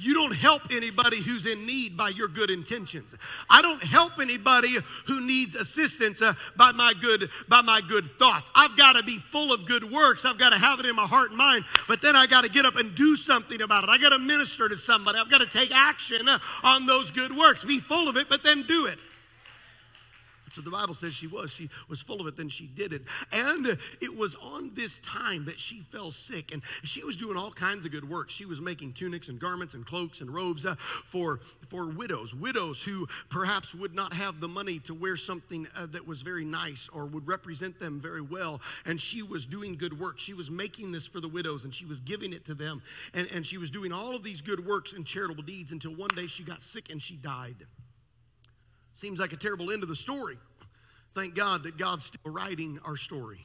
You 0.00 0.14
don't 0.14 0.34
help 0.34 0.62
anybody 0.70 1.20
who's 1.20 1.46
in 1.46 1.66
need 1.66 1.96
by 1.96 2.08
your 2.08 2.28
good 2.28 2.50
intentions. 2.50 3.14
I 3.48 3.62
don't 3.62 3.82
help 3.82 4.18
anybody 4.18 4.76
who 5.06 5.20
needs 5.20 5.54
assistance 5.54 6.22
uh, 6.22 6.34
by 6.56 6.72
my 6.72 6.94
good 7.00 7.30
by 7.48 7.60
my 7.60 7.80
good 7.86 8.06
thoughts. 8.18 8.50
I've 8.54 8.76
got 8.76 8.96
to 8.96 9.04
be 9.04 9.18
full 9.18 9.52
of 9.52 9.66
good 9.66 9.90
works. 9.90 10.24
I've 10.24 10.38
got 10.38 10.50
to 10.50 10.58
have 10.58 10.80
it 10.80 10.86
in 10.86 10.96
my 10.96 11.06
heart 11.06 11.28
and 11.28 11.38
mind, 11.38 11.64
but 11.86 12.00
then 12.00 12.16
I 12.16 12.26
got 12.26 12.44
to 12.44 12.50
get 12.50 12.64
up 12.64 12.76
and 12.76 12.94
do 12.94 13.16
something 13.16 13.60
about 13.62 13.84
it. 13.84 13.90
I 13.90 13.98
got 13.98 14.10
to 14.10 14.18
minister 14.18 14.68
to 14.68 14.76
somebody. 14.76 15.18
I've 15.18 15.30
got 15.30 15.38
to 15.38 15.46
take 15.46 15.70
action 15.74 16.28
uh, 16.28 16.38
on 16.62 16.86
those 16.86 17.10
good 17.10 17.36
works. 17.36 17.64
Be 17.64 17.80
full 17.80 18.08
of 18.08 18.16
it, 18.16 18.28
but 18.28 18.42
then 18.42 18.62
do 18.62 18.86
it. 18.86 18.98
So 20.52 20.60
the 20.60 20.70
Bible 20.70 20.94
says 20.94 21.14
she 21.14 21.26
was. 21.26 21.50
She 21.50 21.68
was 21.88 22.00
full 22.00 22.20
of 22.20 22.26
it, 22.26 22.36
then 22.36 22.48
she 22.48 22.66
did 22.66 22.92
it. 22.92 23.02
And 23.32 23.78
it 24.00 24.16
was 24.16 24.34
on 24.36 24.72
this 24.74 24.98
time 25.00 25.44
that 25.46 25.58
she 25.58 25.80
fell 25.80 26.10
sick. 26.10 26.52
And 26.52 26.62
she 26.82 27.04
was 27.04 27.16
doing 27.16 27.36
all 27.36 27.50
kinds 27.50 27.86
of 27.86 27.92
good 27.92 28.08
work. 28.08 28.30
She 28.30 28.44
was 28.44 28.60
making 28.60 28.94
tunics 28.94 29.28
and 29.28 29.38
garments 29.38 29.74
and 29.74 29.86
cloaks 29.86 30.20
and 30.20 30.32
robes 30.32 30.66
uh, 30.66 30.74
for, 31.04 31.40
for 31.68 31.86
widows, 31.86 32.34
widows 32.34 32.82
who 32.82 33.06
perhaps 33.28 33.74
would 33.74 33.94
not 33.94 34.12
have 34.12 34.40
the 34.40 34.48
money 34.48 34.78
to 34.80 34.94
wear 34.94 35.16
something 35.16 35.66
uh, 35.76 35.86
that 35.86 36.06
was 36.06 36.22
very 36.22 36.44
nice 36.44 36.88
or 36.92 37.06
would 37.06 37.26
represent 37.26 37.78
them 37.78 38.00
very 38.00 38.22
well. 38.22 38.60
And 38.86 39.00
she 39.00 39.22
was 39.22 39.46
doing 39.46 39.76
good 39.76 39.98
work. 39.98 40.18
She 40.18 40.34
was 40.34 40.50
making 40.50 40.92
this 40.92 41.06
for 41.06 41.20
the 41.20 41.28
widows 41.28 41.64
and 41.64 41.74
she 41.74 41.84
was 41.84 42.00
giving 42.00 42.32
it 42.32 42.44
to 42.46 42.54
them. 42.54 42.82
And, 43.14 43.28
and 43.32 43.46
she 43.46 43.58
was 43.58 43.70
doing 43.70 43.92
all 43.92 44.16
of 44.16 44.22
these 44.22 44.42
good 44.42 44.64
works 44.66 44.92
and 44.92 45.06
charitable 45.06 45.42
deeds 45.42 45.72
until 45.72 45.94
one 45.94 46.10
day 46.14 46.26
she 46.26 46.42
got 46.42 46.62
sick 46.62 46.90
and 46.90 47.00
she 47.00 47.16
died. 47.16 47.66
Seems 49.00 49.18
like 49.18 49.32
a 49.32 49.36
terrible 49.36 49.70
end 49.70 49.82
of 49.82 49.88
the 49.88 49.96
story. 49.96 50.36
Thank 51.14 51.34
God 51.34 51.62
that 51.62 51.78
God's 51.78 52.04
still 52.04 52.30
writing 52.30 52.78
our 52.84 52.98
story. 52.98 53.38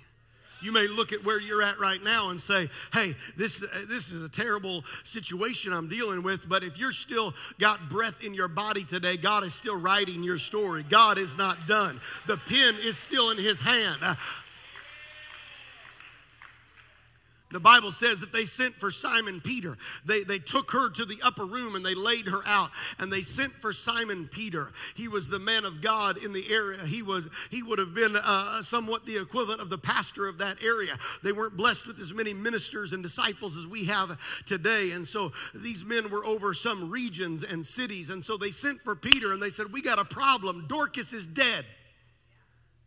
You 0.61 0.73
may 0.73 0.85
look 0.85 1.13
at 1.13 1.23
where 1.23 1.39
you're 1.39 1.61
at 1.61 1.79
right 1.79 2.03
now 2.03 2.31
and 2.31 2.41
say, 2.41 2.69
hey, 2.91 3.15
this, 3.37 3.63
uh, 3.63 3.85
this 3.87 4.11
is 4.11 4.21
a 4.21 4.27
terrible 4.27 4.83
situation 5.05 5.71
I'm 5.71 5.87
dealing 5.87 6.23
with. 6.23 6.49
But 6.49 6.65
if 6.65 6.77
you're 6.77 6.91
still 6.91 7.33
got 7.57 7.89
breath 7.89 8.21
in 8.21 8.33
your 8.33 8.49
body 8.49 8.83
today, 8.83 9.15
God 9.15 9.45
is 9.45 9.55
still 9.55 9.79
writing 9.79 10.23
your 10.23 10.39
story. 10.39 10.83
God 10.83 11.17
is 11.17 11.37
not 11.37 11.67
done. 11.67 12.01
The 12.27 12.35
pen 12.35 12.75
is 12.83 12.97
still 12.97 13.29
in 13.29 13.37
his 13.37 13.61
hand. 13.61 14.01
The 17.51 17.59
Bible 17.59 17.91
says 17.91 18.19
that 18.21 18.33
they 18.33 18.45
sent 18.45 18.73
for 18.75 18.89
Simon 18.89 19.39
Peter. 19.39 19.77
They, 20.03 20.23
they 20.23 20.39
took 20.39 20.71
her 20.71 20.89
to 20.89 21.05
the 21.05 21.19
upper 21.21 21.45
room 21.45 21.75
and 21.75 21.85
they 21.85 21.93
laid 21.93 22.25
her 22.25 22.41
out 22.45 22.71
and 22.99 23.13
they 23.13 23.21
sent 23.21 23.53
for 23.53 23.71
Simon 23.71 24.27
Peter. 24.27 24.71
He 24.95 25.07
was 25.07 25.29
the 25.29 25.37
man 25.37 25.63
of 25.63 25.79
God 25.79 26.17
in 26.17 26.33
the 26.33 26.51
area. 26.51 26.83
He 26.85 27.03
was 27.03 27.29
he 27.51 27.61
would 27.61 27.77
have 27.77 27.93
been 27.93 28.15
uh, 28.15 28.63
somewhat 28.63 29.05
the 29.05 29.21
equivalent 29.21 29.61
of 29.61 29.69
the 29.69 29.77
pastor 29.77 30.27
of 30.27 30.39
that 30.39 30.57
area. 30.63 30.97
They 31.23 31.31
weren't 31.31 31.55
blessed 31.55 31.85
with 31.85 31.99
as 31.99 32.13
many 32.15 32.33
ministers 32.33 32.93
and 32.93 33.03
disciples 33.03 33.55
as 33.55 33.67
we 33.67 33.85
have 33.85 34.17
today. 34.47 34.91
And 34.91 35.07
so 35.07 35.31
these 35.53 35.85
men 35.85 36.09
were 36.09 36.25
over 36.25 36.55
some 36.55 36.89
regions 36.89 37.43
and 37.43 37.63
cities. 37.63 38.09
And 38.09 38.23
so 38.23 38.37
they 38.37 38.51
sent 38.51 38.81
for 38.81 38.95
Peter 38.95 39.33
and 39.33 39.41
they 39.41 39.51
said, 39.51 39.71
We 39.71 39.83
got 39.83 39.99
a 39.99 40.05
problem. 40.05 40.65
Dorcas 40.67 41.13
is 41.13 41.27
dead. 41.27 41.65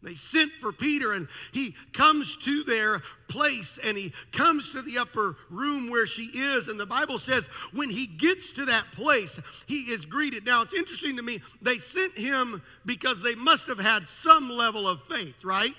They 0.03 0.15
sent 0.15 0.53
for 0.61 0.73
Peter, 0.73 1.13
and 1.13 1.27
he 1.53 1.75
comes 1.93 2.37
to 2.37 2.63
their 2.63 3.03
place 3.27 3.79
and 3.83 3.99
he 3.99 4.13
comes 4.33 4.71
to 4.71 4.81
the 4.81 4.99
upper 4.99 5.37
room 5.51 5.91
where 5.91 6.07
she 6.07 6.23
is. 6.23 6.69
And 6.69 6.79
the 6.79 6.87
Bible 6.87 7.19
says 7.19 7.47
when 7.73 7.91
he 7.91 8.07
gets 8.07 8.53
to 8.53 8.65
that 8.67 8.91
place, 8.93 9.41
he 9.67 9.91
is 9.91 10.07
greeted. 10.07 10.47
Now, 10.47 10.63
it's 10.63 10.73
interesting 10.73 11.17
to 11.17 11.23
me, 11.23 11.43
they 11.61 11.79
sent 11.79 12.17
him 12.17 12.63
because 12.87 13.21
they 13.23 13.35
must 13.35 13.67
have 13.67 13.81
had 13.81 14.07
some 14.07 14.49
level 14.49 14.89
of 14.89 15.03
faith, 15.05 15.45
right? 15.45 15.75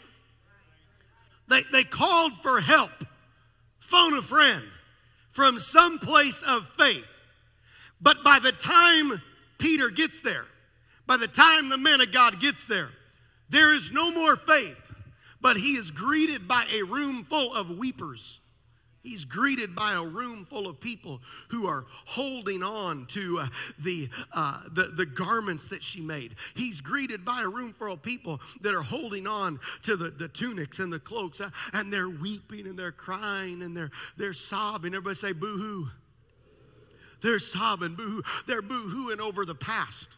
They, 1.47 1.63
they 1.71 1.83
called 1.83 2.33
for 2.43 2.59
help, 2.59 2.91
phone 3.79 4.13
a 4.13 4.21
friend 4.21 4.63
from 5.31 5.59
some 5.59 5.97
place 5.97 6.43
of 6.43 6.67
faith. 6.77 7.07
But 8.01 8.23
by 8.23 8.39
the 8.39 8.51
time 8.51 9.21
Peter 9.57 9.89
gets 9.89 10.19
there, 10.21 10.45
by 11.07 11.17
the 11.17 11.27
time 11.27 11.69
the 11.69 11.77
man 11.77 12.01
of 12.01 12.11
God 12.11 12.39
gets 12.39 12.65
there, 12.65 12.89
there 13.49 13.73
is 13.73 13.91
no 13.91 14.11
more 14.11 14.35
faith, 14.35 14.81
but 15.41 15.57
he 15.57 15.73
is 15.73 15.91
greeted 15.91 16.47
by 16.47 16.65
a 16.73 16.83
room 16.83 17.23
full 17.23 17.53
of 17.53 17.77
weepers. 17.77 18.39
He's 19.01 19.23
greeted 19.23 19.75
by 19.75 19.93
a 19.93 20.03
room 20.03 20.45
full 20.45 20.67
of 20.67 20.79
people 20.81 21.21
who 21.49 21.67
are 21.67 21.85
holding 22.05 22.61
on 22.61 23.05
to 23.07 23.39
uh, 23.39 23.47
the, 23.79 24.09
uh, 24.33 24.61
the, 24.73 24.83
the 24.83 25.05
garments 25.05 25.69
that 25.69 25.81
she 25.81 26.01
made. 26.01 26.35
He's 26.53 26.81
greeted 26.81 27.23
by 27.23 27.41
a 27.41 27.47
room 27.47 27.73
full 27.73 27.93
of 27.93 28.03
people 28.03 28.41
that 28.61 28.75
are 28.75 28.83
holding 28.83 29.25
on 29.25 29.61
to 29.83 29.95
the, 29.95 30.09
the 30.09 30.27
tunics 30.27 30.79
and 30.79 30.91
the 30.91 30.99
cloaks, 30.99 31.39
uh, 31.39 31.49
and 31.71 31.93
they're 31.93 32.09
weeping 32.09 32.67
and 32.67 32.77
they're 32.77 32.91
crying 32.91 33.63
and 33.63 33.75
they're, 33.75 33.91
they're 34.17 34.33
sobbing. 34.33 34.93
Everybody 34.93 35.15
say, 35.15 35.31
boo 35.31 35.57
hoo. 35.57 35.87
They're 37.21 37.39
sobbing, 37.39 37.95
boo 37.95 38.03
hoo. 38.03 38.23
They're 38.47 38.61
boo 38.61 38.89
hooing 38.89 39.21
over 39.21 39.45
the 39.45 39.55
past. 39.55 40.17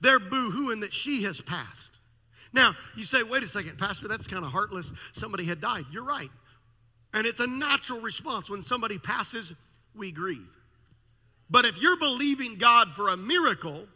They're 0.00 0.18
boo 0.18 0.50
hooing 0.50 0.80
that 0.80 0.92
she 0.92 1.24
has 1.24 1.40
passed. 1.40 1.98
Now, 2.52 2.74
you 2.96 3.04
say, 3.04 3.22
wait 3.22 3.42
a 3.42 3.46
second, 3.46 3.78
Pastor, 3.78 4.08
that's 4.08 4.26
kind 4.26 4.44
of 4.44 4.50
heartless. 4.50 4.92
Somebody 5.12 5.44
had 5.44 5.60
died. 5.60 5.84
You're 5.92 6.04
right. 6.04 6.30
And 7.12 7.26
it's 7.26 7.40
a 7.40 7.46
natural 7.46 8.00
response. 8.00 8.50
When 8.50 8.62
somebody 8.62 8.98
passes, 8.98 9.52
we 9.94 10.10
grieve. 10.10 10.56
But 11.48 11.64
if 11.64 11.80
you're 11.80 11.98
believing 11.98 12.56
God 12.56 12.92
for 12.92 13.08
a 13.08 13.16
miracle, 13.16 13.86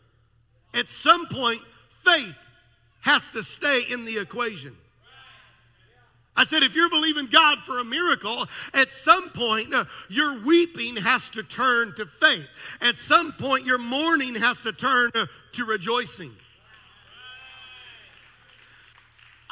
at 0.73 0.88
some 0.88 1.26
point, 1.26 1.61
faith 2.04 2.37
has 3.00 3.30
to 3.30 3.42
stay 3.42 3.82
in 3.90 4.04
the 4.04 4.18
equation. 4.18 4.76
I 6.37 6.45
said, 6.45 6.62
if 6.62 6.75
you're 6.75 6.91
believing 6.91 7.26
God 7.26 7.61
for 7.61 7.79
a 7.79 7.85
miracle, 7.85 8.47
at 8.73 8.91
some 8.91 9.31
point 9.31 9.73
uh, 9.73 9.85
your 10.09 10.41
weeping 10.41 10.97
has 10.97 11.29
to 11.31 11.43
turn 11.45 11.95
to 11.95 12.07
faith. 12.07 12.47
At 12.81 12.97
some 12.97 13.33
point 13.33 13.64
your 13.64 13.79
mourning 13.79 14.35
has 14.35 14.61
to 14.62 14.73
turn 14.73 15.12
uh, 15.14 15.26
to 15.53 15.64
rejoicing. 15.64 16.33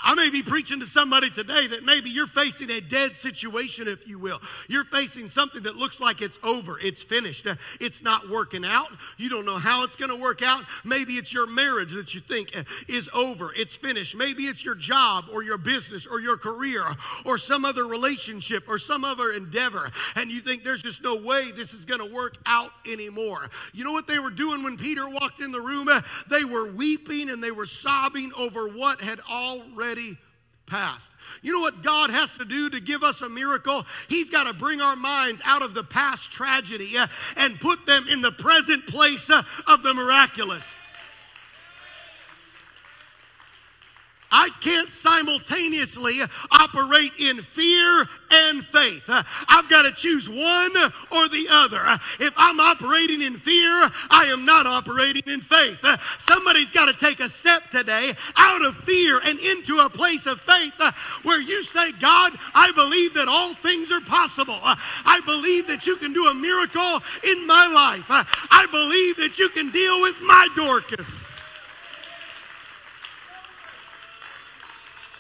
I 0.03 0.15
may 0.15 0.31
be 0.31 0.43
preaching 0.43 0.81
to 0.81 0.87
somebody 0.87 1.31
today 1.31 1.69
that 1.69 1.85
maybe 1.85 2.11
you're 2.11 2.27
facing 2.27 2.71
a 2.71 2.81
dead 2.81 3.17
situation, 3.17 3.87
if 3.87 4.09
you 4.09 4.19
will. 4.19 4.41
You're 4.69 4.85
facing 4.85 5.29
something 5.29 5.63
that 5.63 5.77
looks 5.77 6.01
like 6.01 6.23
it's 6.23 6.41
over, 6.43 6.79
it's 6.81 7.03
finished, 7.03 7.47
uh, 7.47 7.55
it's 7.81 8.03
not 8.03 8.29
working 8.29 8.65
out. 8.65 8.89
You 9.17 9.29
don't 9.29 9.47
know 9.47 9.59
how 9.59 9.85
it's 9.85 9.97
going 9.97 10.11
to 10.11 10.17
work 10.17 10.43
out. 10.43 10.65
Maybe 10.85 11.15
it's 11.15 11.33
your 11.33 11.47
marriage 11.47 11.93
that 11.93 12.15
you 12.15 12.21
think 12.21 12.57
uh, 12.57 12.65
is 12.89 13.09
over, 13.15 13.53
it's 13.55 13.77
finished. 13.77 14.17
Maybe 14.17 14.45
it's 14.45 14.65
your 14.65 14.75
job 14.75 15.27
or 15.33 15.43
your 15.43 15.59
business 15.59 16.07
or 16.07 16.21
your 16.21 16.37
career 16.37 16.85
or 17.25 17.39
some 17.39 17.65
other 17.65 17.87
relationship 17.87 18.65
or 18.69 18.79
some 18.79 19.05
other 19.05 19.33
endeavor, 19.33 19.91
and 20.17 20.31
you 20.31 20.41
think 20.41 20.65
there's 20.65 20.83
just 20.83 21.03
no 21.03 21.15
way 21.15 21.53
this 21.53 21.75
is 21.75 21.85
going 21.85 22.01
to 22.01 22.13
work 22.15 22.39
out 22.47 22.71
anymore. 22.91 23.49
You 23.73 23.85
know 23.85 23.93
what 23.93 24.07
they 24.09 24.19
were 24.19 24.31
doing 24.31 24.65
when 24.65 24.77
Peter 24.77 25.09
walked 25.09 25.41
in 25.41 25.53
the 25.53 25.61
room? 25.61 25.89
Uh, 25.89 26.03
they 26.29 26.45
were 26.45 26.73
weeping 26.73 27.31
and 27.31 27.43
they 27.43 27.51
were 27.53 27.67
sobbing 27.67 28.33
over 28.37 28.69
what 28.69 29.01
had 29.01 29.21
already 29.31 29.92
already 29.93 30.17
passed. 30.67 31.11
You 31.43 31.53
know 31.53 31.61
what 31.61 31.83
God 31.83 32.11
has 32.11 32.35
to 32.35 32.45
do 32.45 32.71
to 32.71 32.81
give 32.81 33.03
us 33.03 33.21
a 33.21 33.29
miracle? 33.29 33.85
He's 34.09 34.31
got 34.31 34.47
to 34.47 34.55
bring 34.55 34.81
our 34.81 34.97
minds 34.97 35.43
out 35.45 35.63
of 35.63 35.75
the 35.75 35.85
past 35.85 36.33
tragedy 36.33 36.97
uh, 36.97 37.09
and 37.37 37.61
put 37.61 37.85
them 37.85 38.07
in 38.09 38.23
the 38.23 38.33
present 38.33 38.87
place 38.87 39.29
uh, 39.29 39.43
of 39.67 39.83
the 39.83 39.93
miraculous. 39.93 40.79
I 44.33 44.49
can't 44.61 44.91
simultaneously 44.91 46.21
operate 46.51 47.13
in 47.19 47.43
fear 47.43 48.09
and 48.31 48.65
faith. 48.65 49.05
I've 49.07 49.69
got 49.69 49.83
to 49.83 49.93
choose 49.93 50.29
one 50.29 50.75
or 51.13 51.29
the 51.29 51.47
other. 51.51 51.81
If 52.19 52.33
I'm 52.37 52.59
operating 52.59 53.21
in 53.21 53.37
fear, 53.37 53.91
I 54.11 54.25
am 54.33 54.45
not 54.47 54.67
operating 54.67 55.25
in 55.27 55.43
faith. 55.43 55.85
Somebody's 56.19 56.73
got 56.73 56.87
to 56.87 56.95
take 56.95 57.21
a 57.21 57.29
step 57.29 57.71
today 57.71 58.15
out 58.37 58.65
of 58.65 58.77
fear 58.79 59.21
and 59.23 59.39
into 59.39 59.79
a 59.79 59.91
place 59.91 60.27
of 60.27 60.41
faith 60.41 60.81
where 61.23 61.41
you 61.41 61.63
say, 61.63 61.93
God, 61.93 62.33
I 62.55 62.73
believe 62.73 63.15
that 63.15 63.29
all 63.29 63.55
things 63.55 63.93
are 63.93 64.01
possible. 64.01 64.59
I 64.63 65.21
believe 65.27 65.67
that 65.67 65.87
you 65.87 65.97
can 65.97 66.13
do 66.13 66.29
a 66.29 66.35
miracle 66.35 67.01
in 67.25 67.47
my 67.47 67.67
life. 67.67 68.07
I 68.09 68.67
believe 68.71 69.17
that 69.19 69.39
you 69.39 69.51
can 69.51 69.71
deal 69.71 70.01
with 70.01 70.21
my 70.23 70.49
Dorcas. 70.57 71.27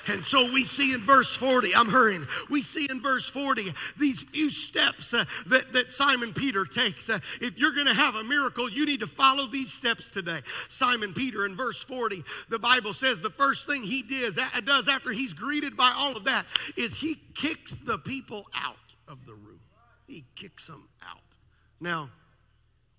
And 0.08 0.24
so 0.24 0.50
we 0.52 0.64
see 0.64 0.94
in 0.94 1.00
verse 1.00 1.34
40, 1.34 1.74
I'm 1.74 1.88
hurrying, 1.88 2.26
we 2.50 2.62
see 2.62 2.86
in 2.90 3.00
verse 3.00 3.28
40 3.28 3.72
these 3.98 4.22
few 4.22 4.50
steps 4.50 5.14
uh, 5.14 5.24
that, 5.46 5.72
that 5.72 5.90
Simon 5.90 6.32
Peter 6.34 6.64
takes. 6.64 7.08
Uh, 7.08 7.20
if 7.40 7.58
you're 7.58 7.72
going 7.72 7.86
to 7.86 7.94
have 7.94 8.14
a 8.16 8.24
miracle, 8.24 8.68
you 8.68 8.86
need 8.86 9.00
to 9.00 9.06
follow 9.06 9.46
these 9.46 9.72
steps 9.72 10.08
today. 10.08 10.40
Simon 10.68 11.14
Peter 11.14 11.46
in 11.46 11.56
verse 11.56 11.82
40, 11.82 12.24
the 12.48 12.58
Bible 12.58 12.92
says 12.92 13.20
the 13.20 13.30
first 13.30 13.66
thing 13.66 13.82
he 13.82 14.02
does, 14.02 14.38
does 14.64 14.88
after 14.88 15.12
he's 15.12 15.34
greeted 15.34 15.76
by 15.76 15.92
all 15.94 16.16
of 16.16 16.24
that 16.24 16.46
is 16.76 16.96
he 16.96 17.16
kicks 17.34 17.76
the 17.76 17.98
people 17.98 18.46
out 18.54 18.76
of 19.08 19.24
the 19.26 19.34
room. 19.34 19.60
He 20.06 20.24
kicks 20.34 20.66
them 20.66 20.88
out. 21.02 21.18
Now, 21.80 22.10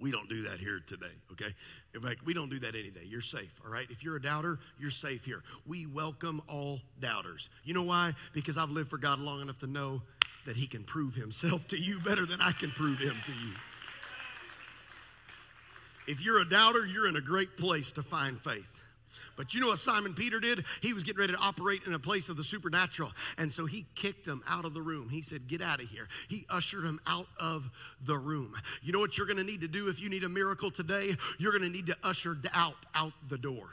we 0.03 0.12
don't 0.12 0.27
do 0.27 0.41
that 0.43 0.60
here 0.60 0.81
today, 0.86 1.05
okay? 1.31 1.53
In 1.95 2.01
fact, 2.01 2.25
we 2.25 2.33
don't 2.33 2.50
do 2.50 2.60
that 2.60 2.75
any 2.75 2.89
day. 2.89 3.05
You're 3.05 3.22
safe, 3.22 3.62
all 3.65 3.72
right? 3.72 3.88
If 3.89 4.03
you're 4.03 4.17
a 4.17 4.22
doubter, 4.22 4.60
you're 4.77 4.91
safe 4.91 5.24
here. 5.24 5.41
We 5.65 5.86
welcome 5.86 6.41
all 6.50 6.81
doubters. 7.00 7.50
You 7.63 7.74
know 7.74 7.83
why? 7.83 8.13
Because 8.33 8.57
I've 8.57 8.69
lived 8.69 8.89
for 8.89 8.98
God 8.98 9.19
long 9.19 9.41
enough 9.41 9.60
to 9.60 9.67
know 9.67 10.01
that 10.45 10.57
He 10.57 10.67
can 10.67 10.83
prove 10.83 11.15
Himself 11.15 11.69
to 11.69 11.79
you 11.79 12.01
better 12.01 12.25
than 12.25 12.41
I 12.41 12.51
can 12.51 12.72
prove 12.72 13.00
Him 13.00 13.15
to 13.25 13.31
you. 13.31 13.53
If 16.05 16.22
you're 16.22 16.41
a 16.41 16.50
doubter, 16.50 16.86
you're 16.86 17.07
in 17.07 17.15
a 17.15 17.22
great 17.22 17.55
place 17.55 17.93
to 17.93 18.03
find 18.03 18.38
faith. 18.41 18.82
But 19.35 19.53
you 19.53 19.61
know 19.61 19.67
what 19.67 19.79
Simon 19.79 20.13
Peter 20.13 20.39
did? 20.39 20.63
He 20.81 20.93
was 20.93 21.03
getting 21.03 21.19
ready 21.19 21.33
to 21.33 21.39
operate 21.39 21.81
in 21.85 21.93
a 21.93 21.99
place 21.99 22.29
of 22.29 22.37
the 22.37 22.43
supernatural. 22.43 23.11
And 23.37 23.51
so 23.51 23.65
he 23.65 23.85
kicked 23.95 24.25
him 24.25 24.43
out 24.47 24.65
of 24.65 24.73
the 24.73 24.81
room. 24.81 25.09
He 25.09 25.21
said, 25.21 25.47
Get 25.47 25.61
out 25.61 25.81
of 25.81 25.89
here. 25.89 26.07
He 26.27 26.45
ushered 26.49 26.83
him 26.83 26.99
out 27.07 27.27
of 27.39 27.69
the 28.03 28.17
room. 28.17 28.53
You 28.81 28.93
know 28.93 28.99
what 28.99 29.17
you're 29.17 29.27
going 29.27 29.37
to 29.37 29.43
need 29.43 29.61
to 29.61 29.67
do 29.67 29.89
if 29.89 30.01
you 30.01 30.09
need 30.09 30.23
a 30.23 30.29
miracle 30.29 30.71
today? 30.71 31.15
You're 31.39 31.51
going 31.51 31.63
to 31.63 31.69
need 31.69 31.87
to 31.87 31.97
usher 32.03 32.35
doubt 32.35 32.75
out 32.93 33.13
the 33.29 33.37
door. 33.37 33.69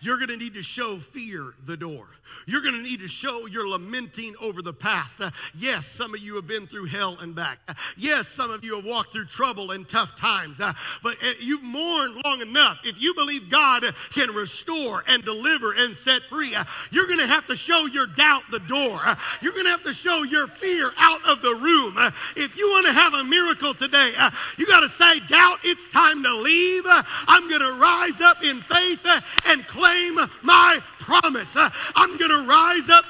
You're 0.00 0.16
going 0.16 0.28
to 0.28 0.36
need 0.36 0.54
to 0.54 0.62
show 0.62 0.98
fear 0.98 1.52
the 1.66 1.76
door. 1.76 2.06
You're 2.46 2.62
going 2.62 2.74
to 2.74 2.82
need 2.82 3.00
to 3.00 3.08
show 3.08 3.46
your 3.46 3.68
lamenting 3.68 4.34
over 4.40 4.62
the 4.62 4.72
past. 4.72 5.20
Uh, 5.20 5.30
yes, 5.54 5.86
some 5.86 6.14
of 6.14 6.20
you 6.20 6.36
have 6.36 6.46
been 6.46 6.66
through 6.66 6.86
hell 6.86 7.18
and 7.20 7.34
back. 7.34 7.58
Uh, 7.68 7.74
yes, 7.96 8.28
some 8.28 8.50
of 8.50 8.64
you 8.64 8.76
have 8.76 8.84
walked 8.84 9.12
through 9.12 9.26
trouble 9.26 9.72
and 9.72 9.88
tough 9.88 10.16
times. 10.16 10.60
Uh, 10.60 10.72
but 11.02 11.16
uh, 11.22 11.32
you've 11.40 11.62
mourned 11.62 12.20
long 12.24 12.40
enough. 12.40 12.78
If 12.84 13.02
you 13.02 13.14
believe 13.14 13.50
God 13.50 13.84
can 14.12 14.30
restore 14.30 15.02
and 15.08 15.24
deliver 15.24 15.72
and 15.74 15.94
set 15.94 16.22
free, 16.24 16.54
uh, 16.54 16.64
you're 16.90 17.06
going 17.06 17.18
to 17.18 17.26
have 17.26 17.46
to 17.48 17.56
show 17.56 17.86
your 17.86 18.06
doubt 18.06 18.42
the 18.50 18.60
door. 18.60 19.00
Uh, 19.04 19.16
you're 19.42 19.52
going 19.52 19.64
to 19.64 19.70
have 19.70 19.84
to 19.84 19.92
show 19.92 20.22
your 20.22 20.46
fear 20.46 20.90
out 20.98 21.26
of 21.28 21.42
the 21.42 21.54
room. 21.54 21.96
if 22.36 22.56
you 22.56 22.68
want 22.70 22.86
to 22.86 22.92
have 22.92 23.14
a 23.14 23.24
miracle 23.24 23.74
today, 23.74 24.12
you 24.56 24.66
got 24.66 24.80
to 24.80 24.88
say, 24.88 25.20
Doubt, 25.20 25.58
it's 25.64 25.88
time 25.88 26.22
to 26.22 26.34
leave. 26.36 26.84
I'm 26.86 27.48
going 27.48 27.60
to 27.60 27.72
rise 27.80 28.20
up 28.20 28.42
in 28.44 28.60
faith 28.62 29.04
and 29.46 29.66
claim 29.66 29.89
my 30.42 30.80
promise. 30.98 31.56
Uh, 31.56 31.70
I'm 31.94 32.16
going 32.16 32.30
to 32.30 32.46
rise 32.46 32.88
up 32.88 33.04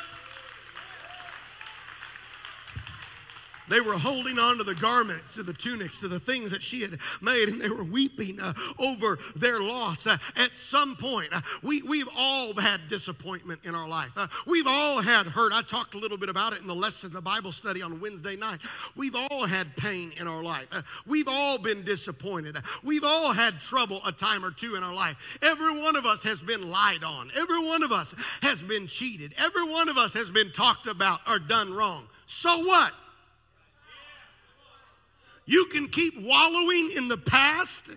They 3.71 3.81
were 3.81 3.97
holding 3.97 4.39
on 4.39 4.59
to 4.59 4.65
the 4.65 4.75
garments, 4.75 5.35
to 5.35 5.45
the 5.45 5.53
tunics, 5.53 6.01
to 6.01 6.09
the 6.09 6.19
things 6.19 6.51
that 6.51 6.61
she 6.63 6.83
had 6.83 6.99
made, 7.23 7.49
and 7.49 7.61
they 7.61 7.69
were 7.69 7.85
weeping 7.85 8.41
uh, 8.41 8.53
over 8.81 9.19
their 9.37 9.61
loss. 9.61 10.09
Uh, 10.09 10.19
at 10.37 10.57
some 10.57 10.97
point, 10.97 11.29
uh, 11.33 11.41
we, 11.63 11.81
we've 11.83 12.09
all 12.17 12.53
had 12.55 12.89
disappointment 12.89 13.61
in 13.65 13.77
our 13.77 13.89
life. 13.89 14.11
Uh, 14.17 14.27
we've 14.45 14.67
all 14.67 15.01
had 15.01 15.27
hurt. 15.27 15.53
I 15.53 15.63
talked 15.63 15.95
a 15.95 15.99
little 15.99 16.19
bit 16.19 16.29
about 16.29 16.53
it 16.53 16.61
in 16.61 16.67
the 16.67 16.75
lesson, 16.75 17.13
the 17.13 17.21
Bible 17.21 17.53
study 17.53 17.81
on 17.81 18.01
Wednesday 18.01 18.35
night. 18.35 18.61
We've 18.97 19.15
all 19.15 19.47
had 19.47 19.77
pain 19.77 20.11
in 20.19 20.27
our 20.27 20.43
life. 20.43 20.67
Uh, 20.73 20.83
we've 21.07 21.29
all 21.29 21.57
been 21.57 21.85
disappointed. 21.85 22.57
Uh, 22.57 22.63
we've 22.83 23.05
all 23.05 23.33
had 23.33 23.61
trouble 23.61 24.01
a 24.05 24.11
time 24.11 24.45
or 24.45 24.51
two 24.51 24.75
in 24.75 24.83
our 24.83 24.95
life. 24.95 25.17
Every 25.43 25.81
one 25.81 25.95
of 25.95 26.07
us 26.07 26.25
has 26.25 26.43
been 26.43 26.71
lied 26.71 27.05
on. 27.05 27.31
Every 27.37 27.65
one 27.65 27.85
of 27.85 27.93
us 27.93 28.17
has 28.43 28.63
been 28.63 28.89
cheated. 28.89 29.33
Every 29.39 29.65
one 29.65 29.89
of 29.89 29.97
us 29.97 30.13
has 30.15 30.29
been 30.29 30.51
talked 30.51 30.89
about 30.89 31.21
or 31.29 31.39
done 31.39 31.73
wrong. 31.73 32.09
So 32.27 32.65
what? 32.65 32.93
You 35.51 35.65
can 35.65 35.89
keep 35.89 36.15
wallowing 36.17 36.93
in 36.95 37.09
the 37.09 37.19
past 37.19 37.91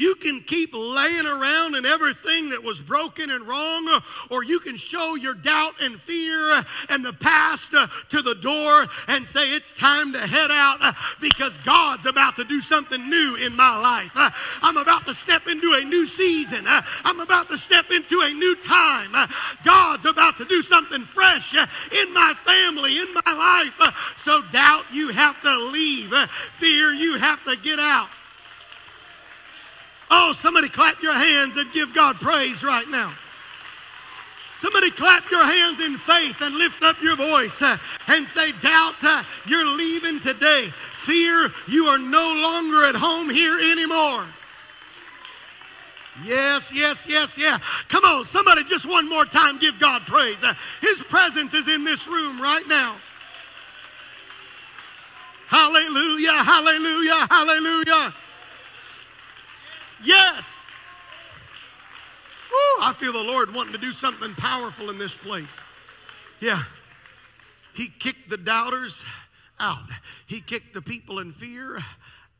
you 0.00 0.14
can 0.14 0.40
keep 0.40 0.70
laying 0.72 1.26
around 1.26 1.74
in 1.74 1.84
everything 1.84 2.50
that 2.50 2.64
was 2.64 2.80
broken 2.80 3.30
and 3.30 3.46
wrong, 3.46 4.00
or 4.30 4.42
you 4.42 4.58
can 4.58 4.76
show 4.76 5.14
your 5.14 5.34
doubt 5.34 5.74
and 5.82 6.00
fear 6.00 6.64
and 6.88 7.04
the 7.04 7.12
past 7.12 7.70
to 7.70 8.22
the 8.22 8.34
door 8.36 8.86
and 9.08 9.26
say, 9.26 9.54
It's 9.54 9.72
time 9.72 10.12
to 10.14 10.18
head 10.18 10.50
out 10.50 10.94
because 11.20 11.58
God's 11.58 12.06
about 12.06 12.36
to 12.36 12.44
do 12.44 12.60
something 12.60 13.10
new 13.10 13.36
in 13.36 13.54
my 13.54 13.76
life. 13.76 14.12
I'm 14.62 14.78
about 14.78 15.04
to 15.04 15.14
step 15.14 15.46
into 15.46 15.74
a 15.74 15.84
new 15.84 16.06
season. 16.06 16.64
I'm 16.66 17.20
about 17.20 17.48
to 17.50 17.58
step 17.58 17.90
into 17.90 18.22
a 18.22 18.32
new 18.32 18.56
time. 18.56 19.14
God's 19.64 20.06
about 20.06 20.38
to 20.38 20.46
do 20.46 20.62
something 20.62 21.02
fresh 21.02 21.54
in 21.54 22.14
my 22.14 22.34
family, 22.46 22.98
in 22.98 23.08
my 23.26 23.32
life. 23.32 24.14
So, 24.16 24.40
doubt, 24.50 24.84
you 24.92 25.10
have 25.10 25.40
to 25.42 25.58
leave. 25.70 26.14
Fear, 26.54 26.92
you 26.92 27.18
have 27.18 27.44
to 27.44 27.56
get 27.56 27.78
out. 27.78 28.08
Oh, 30.10 30.32
somebody 30.36 30.68
clap 30.68 31.02
your 31.02 31.12
hands 31.12 31.56
and 31.56 31.70
give 31.72 31.94
God 31.94 32.16
praise 32.20 32.64
right 32.64 32.88
now. 32.88 33.12
Somebody 34.56 34.90
clap 34.90 35.30
your 35.30 35.44
hands 35.44 35.80
in 35.80 35.96
faith 35.96 36.42
and 36.42 36.54
lift 36.56 36.82
up 36.82 37.00
your 37.00 37.16
voice 37.16 37.62
uh, 37.62 37.78
and 38.08 38.28
say, 38.28 38.52
Doubt, 38.60 39.02
uh, 39.02 39.22
you're 39.46 39.64
leaving 39.64 40.20
today. 40.20 40.70
Fear, 40.94 41.50
you 41.66 41.86
are 41.86 41.98
no 41.98 42.34
longer 42.42 42.84
at 42.84 42.94
home 42.94 43.30
here 43.30 43.58
anymore. 43.58 44.26
Yes, 46.22 46.74
yes, 46.74 47.06
yes, 47.08 47.38
yeah. 47.38 47.58
Come 47.88 48.04
on, 48.04 48.26
somebody 48.26 48.64
just 48.64 48.86
one 48.86 49.08
more 49.08 49.24
time 49.24 49.58
give 49.58 49.78
God 49.78 50.02
praise. 50.02 50.42
Uh, 50.44 50.52
his 50.82 51.00
presence 51.04 51.54
is 51.54 51.66
in 51.68 51.84
this 51.84 52.06
room 52.06 52.38
right 52.38 52.66
now. 52.68 52.96
Hallelujah, 55.46 56.32
hallelujah, 56.32 57.26
hallelujah. 57.30 58.14
Yes. 60.04 60.66
Woo, 62.50 62.84
I 62.84 62.92
feel 62.94 63.12
the 63.12 63.18
Lord 63.18 63.54
wanting 63.54 63.72
to 63.72 63.78
do 63.78 63.92
something 63.92 64.34
powerful 64.34 64.90
in 64.90 64.98
this 64.98 65.16
place. 65.16 65.54
Yeah. 66.40 66.62
He 67.74 67.88
kicked 67.88 68.28
the 68.28 68.36
doubters 68.36 69.04
out, 69.58 69.88
He 70.26 70.40
kicked 70.40 70.74
the 70.74 70.82
people 70.82 71.18
in 71.18 71.32
fear 71.32 71.78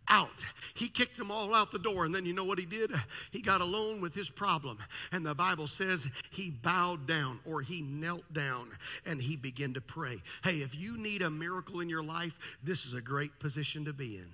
out. 0.09 0.45
He 0.75 0.89
kicked 0.89 1.17
them 1.17 1.31
all 1.31 1.55
out 1.55 1.71
the 1.71 1.79
door. 1.79 2.05
And 2.05 2.15
then 2.15 2.27
you 2.27 2.33
know 2.33 2.45
what 2.45 2.59
he 2.59 2.67
did? 2.67 2.91
He 3.31 3.41
got 3.41 3.61
alone 3.61 4.01
with 4.01 4.15
his 4.15 4.29
problem. 4.29 4.79
And 5.13 5.25
the 5.25 5.35
Bible 5.35 5.69
says 5.69 6.07
he 6.31 6.51
bowed 6.51 7.07
down 7.07 7.39
or 7.47 7.63
he 7.63 7.81
knelt 7.81 8.31
down 8.33 8.71
and 9.07 9.21
he 9.21 9.37
began 9.37 9.73
to 9.75 9.81
pray. 9.81 10.21
Hey, 10.43 10.57
if 10.57 10.75
you 10.75 10.99
need 10.99 11.23
a 11.23 11.31
miracle 11.31 11.81
in 11.81 11.89
your 11.89 12.03
life, 12.03 12.39
this 12.63 12.85
is 12.85 12.95
a 12.95 13.01
great 13.01 13.39
position 13.39 13.85
to 13.85 13.93
be 13.93 14.17
in. 14.17 14.29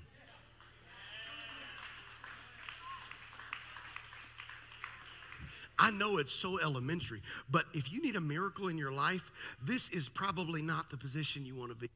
I 5.78 5.90
know 5.90 6.16
it's 6.16 6.32
so 6.32 6.58
elementary, 6.58 7.20
but 7.50 7.66
if 7.74 7.92
you 7.92 8.00
need 8.00 8.16
a 8.16 8.20
miracle 8.20 8.68
in 8.68 8.78
your 8.78 8.92
life, 8.92 9.30
this 9.62 9.90
is 9.90 10.08
probably 10.08 10.62
not 10.62 10.90
the 10.90 10.96
position 10.96 11.44
you 11.44 11.54
want 11.54 11.70
to 11.70 11.76
be. 11.76 11.90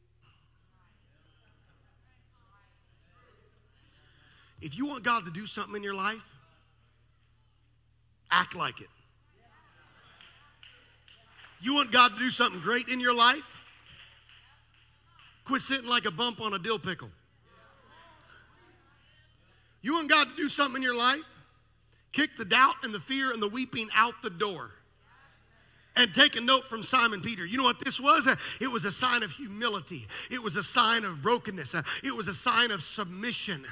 If 4.60 4.76
you 4.76 4.84
want 4.84 5.02
God 5.02 5.24
to 5.24 5.30
do 5.30 5.46
something 5.46 5.76
in 5.76 5.82
your 5.82 5.94
life, 5.94 6.34
act 8.30 8.54
like 8.54 8.82
it. 8.82 8.88
You 11.62 11.74
want 11.74 11.90
God 11.90 12.12
to 12.12 12.18
do 12.18 12.30
something 12.30 12.60
great 12.60 12.88
in 12.88 13.00
your 13.00 13.14
life? 13.14 13.44
Quit 15.44 15.62
sitting 15.62 15.88
like 15.88 16.04
a 16.04 16.10
bump 16.10 16.40
on 16.40 16.52
a 16.52 16.58
dill 16.58 16.78
pickle. 16.78 17.10
You 19.82 19.94
want 19.94 20.10
God 20.10 20.28
to 20.28 20.36
do 20.36 20.48
something 20.48 20.76
in 20.76 20.82
your 20.82 20.94
life? 20.94 21.24
Kick 22.12 22.36
the 22.36 22.44
doubt 22.44 22.76
and 22.82 22.92
the 22.92 23.00
fear 23.00 23.32
and 23.32 23.42
the 23.42 23.48
weeping 23.48 23.88
out 23.94 24.14
the 24.22 24.30
door. 24.30 24.72
And 25.96 26.14
take 26.14 26.36
a 26.36 26.40
note 26.40 26.66
from 26.66 26.82
Simon 26.82 27.20
Peter. 27.20 27.44
You 27.44 27.58
know 27.58 27.64
what 27.64 27.84
this 27.84 28.00
was? 28.00 28.26
Uh, 28.26 28.36
it 28.60 28.68
was 28.70 28.84
a 28.84 28.92
sign 28.92 29.22
of 29.22 29.32
humility, 29.32 30.06
it 30.30 30.42
was 30.42 30.56
a 30.56 30.62
sign 30.62 31.04
of 31.04 31.20
brokenness, 31.20 31.74
uh, 31.74 31.82
it 32.02 32.14
was 32.14 32.28
a 32.28 32.34
sign 32.34 32.70
of 32.70 32.82
submission 32.82 33.64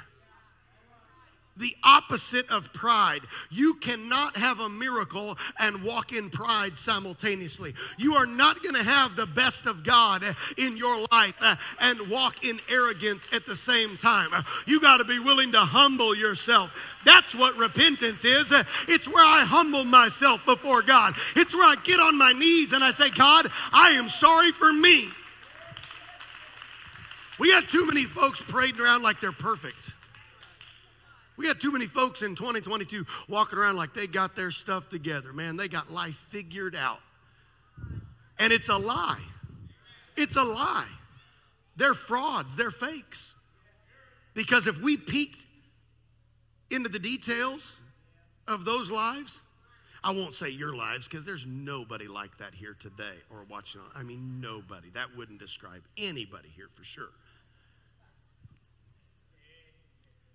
the 1.58 1.74
opposite 1.82 2.48
of 2.50 2.72
pride. 2.72 3.22
You 3.50 3.74
cannot 3.74 4.36
have 4.36 4.60
a 4.60 4.68
miracle 4.68 5.36
and 5.58 5.82
walk 5.82 6.12
in 6.12 6.30
pride 6.30 6.76
simultaneously. 6.76 7.74
You 7.96 8.14
are 8.14 8.26
not 8.26 8.62
going 8.62 8.74
to 8.74 8.82
have 8.82 9.16
the 9.16 9.26
best 9.26 9.66
of 9.66 9.84
God 9.84 10.22
in 10.56 10.76
your 10.76 11.06
life 11.10 11.34
and 11.80 12.08
walk 12.08 12.44
in 12.44 12.60
arrogance 12.68 13.28
at 13.32 13.46
the 13.46 13.56
same 13.56 13.96
time. 13.96 14.30
You 14.66 14.80
got 14.80 14.98
to 14.98 15.04
be 15.04 15.18
willing 15.18 15.52
to 15.52 15.60
humble 15.60 16.14
yourself. 16.14 16.70
That's 17.04 17.34
what 17.34 17.56
repentance 17.56 18.24
is. 18.24 18.52
It's 18.86 19.08
where 19.08 19.24
I 19.24 19.44
humble 19.44 19.84
myself 19.84 20.44
before 20.44 20.82
God. 20.82 21.14
It's 21.36 21.54
where 21.54 21.68
I 21.68 21.76
get 21.82 22.00
on 22.00 22.16
my 22.16 22.32
knees 22.32 22.72
and 22.72 22.84
I 22.84 22.90
say, 22.90 23.10
God, 23.10 23.50
I 23.72 23.90
am 23.90 24.08
sorry 24.08 24.52
for 24.52 24.72
me. 24.72 25.08
We 27.38 27.52
got 27.52 27.68
too 27.68 27.86
many 27.86 28.04
folks 28.04 28.42
parading 28.42 28.80
around 28.80 29.02
like 29.02 29.20
they're 29.20 29.32
perfect. 29.32 29.92
We 31.38 31.46
got 31.46 31.60
too 31.60 31.70
many 31.70 31.86
folks 31.86 32.22
in 32.22 32.34
2022 32.34 33.06
walking 33.28 33.60
around 33.60 33.76
like 33.76 33.94
they 33.94 34.08
got 34.08 34.34
their 34.34 34.50
stuff 34.50 34.88
together. 34.88 35.32
Man, 35.32 35.56
they 35.56 35.68
got 35.68 35.90
life 35.90 36.16
figured 36.30 36.74
out. 36.74 36.98
And 38.40 38.52
it's 38.52 38.68
a 38.68 38.76
lie. 38.76 39.22
It's 40.16 40.34
a 40.34 40.42
lie. 40.42 40.88
They're 41.76 41.94
frauds, 41.94 42.56
they're 42.56 42.72
fakes. 42.72 43.34
Because 44.34 44.66
if 44.66 44.82
we 44.82 44.96
peeked 44.96 45.46
into 46.70 46.88
the 46.88 46.98
details 46.98 47.78
of 48.48 48.64
those 48.64 48.90
lives, 48.90 49.40
I 50.02 50.10
won't 50.10 50.34
say 50.34 50.48
your 50.48 50.74
lives 50.74 51.06
because 51.06 51.24
there's 51.24 51.46
nobody 51.46 52.08
like 52.08 52.36
that 52.38 52.52
here 52.52 52.76
today 52.78 53.16
or 53.30 53.44
watching. 53.48 53.80
I 53.94 54.02
mean, 54.02 54.40
nobody. 54.40 54.90
That 54.90 55.16
wouldn't 55.16 55.38
describe 55.38 55.82
anybody 55.96 56.48
here 56.56 56.68
for 56.74 56.82
sure. 56.82 57.10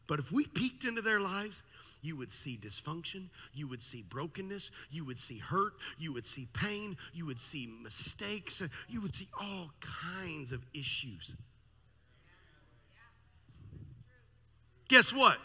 But 0.07 0.19
if 0.19 0.31
we 0.31 0.45
peeked 0.45 0.83
into 0.83 1.01
their 1.01 1.19
lives, 1.19 1.63
you 2.01 2.17
would 2.17 2.31
see 2.31 2.57
dysfunction, 2.61 3.27
you 3.53 3.67
would 3.67 3.81
see 3.81 4.03
brokenness, 4.09 4.71
you 4.91 5.05
would 5.05 5.17
see 5.17 5.37
hurt, 5.37 5.73
you 5.97 6.11
would 6.13 6.27
see 6.27 6.47
pain, 6.53 6.97
you 7.13 7.25
would 7.25 7.39
see 7.39 7.67
mistakes, 7.81 8.61
you 8.89 9.01
would 9.01 9.15
see 9.15 9.29
all 9.39 9.71
kinds 9.79 10.51
of 10.51 10.61
issues. 10.73 11.35
Guess 14.89 15.13
what? 15.13 15.37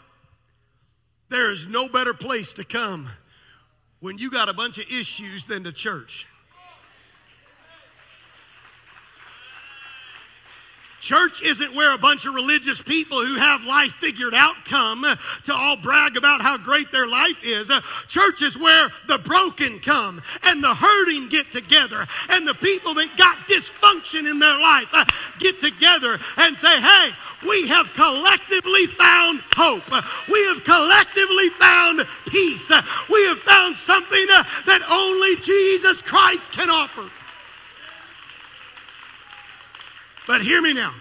There 1.29 1.51
is 1.51 1.65
no 1.65 1.87
better 1.87 2.13
place 2.13 2.53
to 2.53 2.63
come 2.65 3.09
when 3.99 4.17
you 4.17 4.29
got 4.29 4.49
a 4.49 4.53
bunch 4.53 4.77
of 4.77 4.85
issues 4.91 5.45
than 5.45 5.63
the 5.63 5.71
church. 5.71 6.27
Church 10.99 11.41
isn't 11.41 11.73
where 11.75 11.93
a 11.93 11.97
bunch 11.97 12.25
of 12.25 12.33
religious 12.35 12.81
people 12.81 13.25
who 13.25 13.35
have 13.35 13.63
life 13.63 13.93
figured 13.93 14.33
out 14.33 14.55
come 14.65 15.05
to 15.45 15.53
all 15.53 15.77
brag 15.77 16.17
about 16.17 16.41
how 16.41 16.57
great 16.57 16.91
their 16.91 17.07
life 17.07 17.43
is. 17.43 17.71
Church 18.07 18.41
is 18.41 18.57
where 18.57 18.89
the 19.07 19.17
broken 19.19 19.79
come 19.79 20.21
and 20.43 20.63
the 20.63 20.73
hurting 20.73 21.29
get 21.29 21.51
together 21.51 22.05
and 22.29 22.47
the 22.47 22.53
people 22.55 22.93
that 22.95 23.15
got 23.17 23.37
dysfunction 23.47 24.29
in 24.29 24.39
their 24.39 24.59
life 24.59 24.87
uh, 24.93 25.05
get 25.39 25.59
together 25.61 26.19
and 26.37 26.57
say, 26.57 26.79
hey, 26.79 27.11
we 27.47 27.67
have 27.67 27.93
collectively 27.93 28.87
found 28.87 29.39
hope. 29.55 29.89
We 30.27 30.43
have 30.47 30.63
collectively 30.63 31.49
found 31.49 32.05
peace. 32.27 32.69
We 33.09 33.27
have 33.27 33.39
found 33.39 33.75
something 33.77 34.25
uh, 34.31 34.43
that 34.65 34.81
only 34.89 35.35
Jesus 35.37 36.01
Christ 36.01 36.51
can 36.51 36.69
offer. 36.69 37.09
But 40.29 40.41
hear 40.41 40.61
me 40.61 40.73
now. 40.73 40.93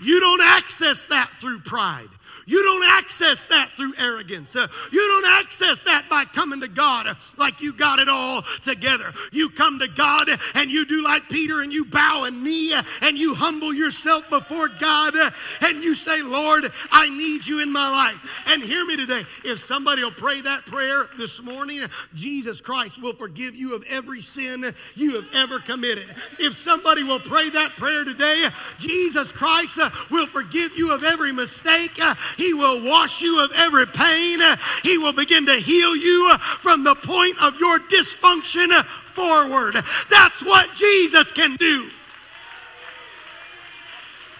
You 0.00 0.20
don't 0.20 0.40
access 0.40 1.06
that 1.06 1.30
through 1.40 1.58
pride. 1.58 2.06
You 2.46 2.62
don't 2.62 2.84
access 2.90 3.44
that 3.46 3.70
through 3.76 3.94
arrogance. 3.98 4.54
Uh, 4.54 4.68
you 4.92 5.00
don't 5.00 5.44
access 5.44 5.80
that 5.80 6.08
by 6.08 6.24
coming 6.24 6.60
to 6.60 6.68
God 6.68 7.08
uh, 7.08 7.14
like 7.36 7.60
you 7.60 7.72
got 7.72 7.98
it 7.98 8.08
all 8.08 8.42
together. 8.62 9.12
You 9.32 9.50
come 9.50 9.80
to 9.80 9.88
God 9.88 10.28
and 10.54 10.70
you 10.70 10.86
do 10.86 11.02
like 11.02 11.28
Peter 11.28 11.62
and 11.62 11.72
you 11.72 11.84
bow 11.84 12.22
a 12.24 12.30
knee 12.30 12.72
uh, 12.72 12.84
and 13.02 13.18
you 13.18 13.34
humble 13.34 13.74
yourself 13.74 14.30
before 14.30 14.68
God 14.68 15.16
uh, 15.16 15.30
and 15.62 15.82
you 15.82 15.94
say, 15.94 16.22
Lord, 16.22 16.70
I 16.92 17.10
need 17.10 17.44
you 17.44 17.60
in 17.60 17.72
my 17.72 17.90
life. 17.90 18.44
And 18.46 18.62
hear 18.62 18.86
me 18.86 18.96
today. 18.96 19.24
If 19.44 19.64
somebody 19.64 20.04
will 20.04 20.12
pray 20.12 20.40
that 20.42 20.66
prayer 20.66 21.08
this 21.18 21.42
morning, 21.42 21.82
Jesus 22.14 22.60
Christ 22.60 23.02
will 23.02 23.14
forgive 23.14 23.56
you 23.56 23.74
of 23.74 23.84
every 23.88 24.20
sin 24.20 24.72
you 24.94 25.16
have 25.16 25.28
ever 25.34 25.58
committed. 25.58 26.14
If 26.38 26.54
somebody 26.54 27.02
will 27.02 27.20
pray 27.20 27.50
that 27.50 27.72
prayer 27.72 28.04
today, 28.04 28.48
Jesus 28.78 29.32
Christ 29.32 29.78
will 30.12 30.28
forgive 30.28 30.78
you 30.78 30.94
of 30.94 31.02
every 31.02 31.32
mistake 31.32 31.98
he 32.36 32.54
will 32.54 32.82
wash 32.82 33.22
you 33.22 33.42
of 33.42 33.52
every 33.52 33.86
pain. 33.86 34.40
He 34.82 34.98
will 34.98 35.12
begin 35.12 35.46
to 35.46 35.54
heal 35.54 35.96
you 35.96 36.36
from 36.60 36.84
the 36.84 36.94
point 36.94 37.40
of 37.42 37.58
your 37.58 37.78
dysfunction 37.78 38.84
forward. 38.84 39.82
That's 40.10 40.42
what 40.42 40.72
Jesus 40.74 41.32
can 41.32 41.56
do. 41.56 41.90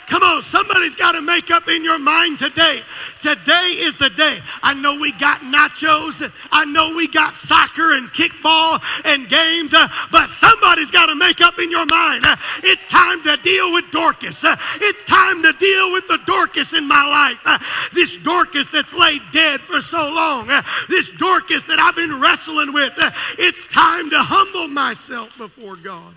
Come 0.07 0.23
on, 0.23 0.43
somebody's 0.43 0.95
got 0.95 1.13
to 1.13 1.21
make 1.21 1.51
up 1.51 1.69
in 1.69 1.83
your 1.83 1.99
mind 1.99 2.39
today. 2.39 2.81
Today 3.21 3.75
is 3.77 3.97
the 3.97 4.09
day. 4.11 4.39
I 4.63 4.73
know 4.73 4.97
we 4.99 5.11
got 5.13 5.41
nachos. 5.41 6.31
I 6.53 6.65
know 6.65 6.95
we 6.95 7.09
got 7.09 7.35
soccer 7.35 7.93
and 7.93 8.09
kickball 8.09 8.81
and 9.05 9.29
games, 9.29 9.75
uh, 9.75 9.89
but 10.13 10.29
somebody's 10.29 10.93
got 10.93 11.07
to 11.07 11.17
make 11.17 11.41
up 11.41 11.59
in 11.59 11.73
your 11.73 11.87
mind. 11.87 12.25
Uh, 12.25 12.37
it's 12.63 12.87
time 12.87 13.23
to 13.25 13.37
deal 13.39 13.73
with 13.73 13.91
Dorcas. 13.91 14.45
Uh, 14.45 14.57
it's 14.77 15.03
time 15.05 15.43
to 15.43 15.53
deal 15.53 15.93
with 15.93 16.07
the 16.07 16.19
Dorcas 16.25 16.73
in 16.73 16.87
my 16.87 17.05
life. 17.05 17.61
This 17.93 18.17
Dorcas 18.17 18.71
that's 18.71 18.95
laid 18.95 19.23
dead 19.33 19.61
for 19.61 19.81
so 19.81 20.09
long. 20.09 20.49
This 20.89 21.11
Dorcas 21.11 21.67
that 21.67 21.81
I've 21.81 21.97
been 21.97 22.21
wrestling 22.21 22.73
with. 22.73 22.93
It's 23.39 23.67
time 23.67 24.11
to 24.11 24.19
humble 24.19 24.69
myself 24.69 25.37
before 25.37 25.77
God. 25.77 26.15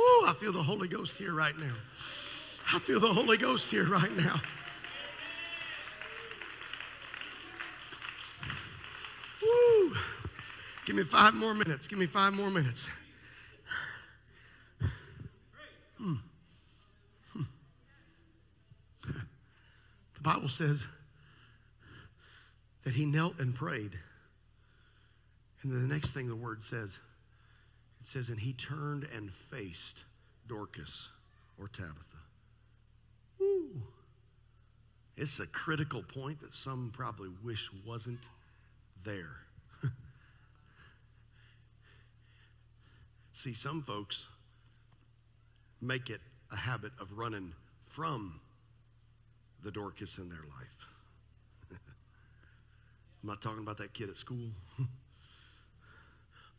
Woo, 0.00 0.26
I 0.26 0.32
feel 0.32 0.52
the 0.52 0.62
Holy 0.62 0.88
Ghost 0.88 1.18
here 1.18 1.34
right 1.34 1.56
now. 1.58 1.74
I 2.72 2.78
feel 2.78 3.00
the 3.00 3.12
Holy 3.12 3.36
Ghost 3.36 3.70
here 3.70 3.84
right 3.84 4.16
now. 4.16 4.40
Woo. 9.42 9.92
Give 10.86 10.96
me 10.96 11.02
five 11.02 11.34
more 11.34 11.52
minutes. 11.52 11.86
Give 11.86 11.98
me 11.98 12.06
five 12.06 12.32
more 12.32 12.48
minutes. 12.48 12.88
Hmm. 15.98 16.14
Hmm. 17.34 17.42
The 20.14 20.20
Bible 20.22 20.48
says 20.48 20.86
that 22.84 22.94
he 22.94 23.04
knelt 23.04 23.38
and 23.38 23.54
prayed. 23.54 23.98
And 25.62 25.70
then 25.70 25.86
the 25.86 25.94
next 25.94 26.12
thing 26.12 26.28
the 26.28 26.36
word 26.36 26.62
says, 26.62 26.98
it 28.00 28.06
says, 28.06 28.30
and 28.30 28.40
he 28.40 28.52
turned 28.52 29.06
and 29.14 29.32
faced 29.32 30.04
Dorcas 30.46 31.10
or 31.58 31.68
Tabitha. 31.68 31.94
Woo. 33.38 33.82
It's 35.16 35.38
a 35.38 35.46
critical 35.46 36.02
point 36.02 36.40
that 36.40 36.54
some 36.54 36.92
probably 36.94 37.28
wish 37.44 37.70
wasn't 37.86 38.26
there. 39.04 39.36
See, 43.34 43.52
some 43.52 43.82
folks 43.82 44.28
make 45.82 46.08
it 46.08 46.20
a 46.50 46.56
habit 46.56 46.92
of 46.98 47.12
running 47.12 47.52
from 47.86 48.40
the 49.62 49.70
Dorcas 49.70 50.16
in 50.16 50.30
their 50.30 50.38
life. 50.38 50.78
I'm 53.22 53.28
not 53.28 53.42
talking 53.42 53.62
about 53.62 53.76
that 53.78 53.92
kid 53.92 54.08
at 54.08 54.16
school. 54.16 54.48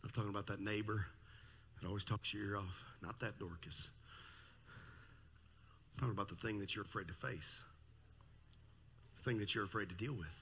I'm 0.04 0.10
talking 0.14 0.30
about 0.30 0.46
that 0.48 0.60
neighbor 0.60 1.08
that 1.82 1.88
always 1.88 2.06
talks 2.06 2.34
your 2.34 2.44
ear 2.44 2.58
off. 2.58 2.84
Not 3.02 3.20
that 3.20 3.40
Dorcas. 3.40 3.90
I'm 5.96 6.00
talking 6.02 6.14
about 6.14 6.30
the 6.30 6.36
thing 6.36 6.60
that 6.60 6.76
you're 6.76 6.86
afraid 6.86 7.08
to 7.08 7.14
face, 7.14 7.62
the 9.18 9.24
thing 9.24 9.40
that 9.40 9.54
you're 9.54 9.66
afraid 9.66 9.90
to 9.90 9.96
deal 9.96 10.14
with. 10.14 10.36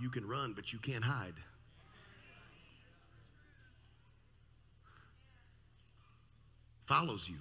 You 0.00 0.08
can 0.08 0.26
run, 0.26 0.54
but 0.54 0.72
you 0.72 0.78
can't 0.78 1.04
hide. 1.04 1.34
Follows 6.86 7.28
you. 7.28 7.36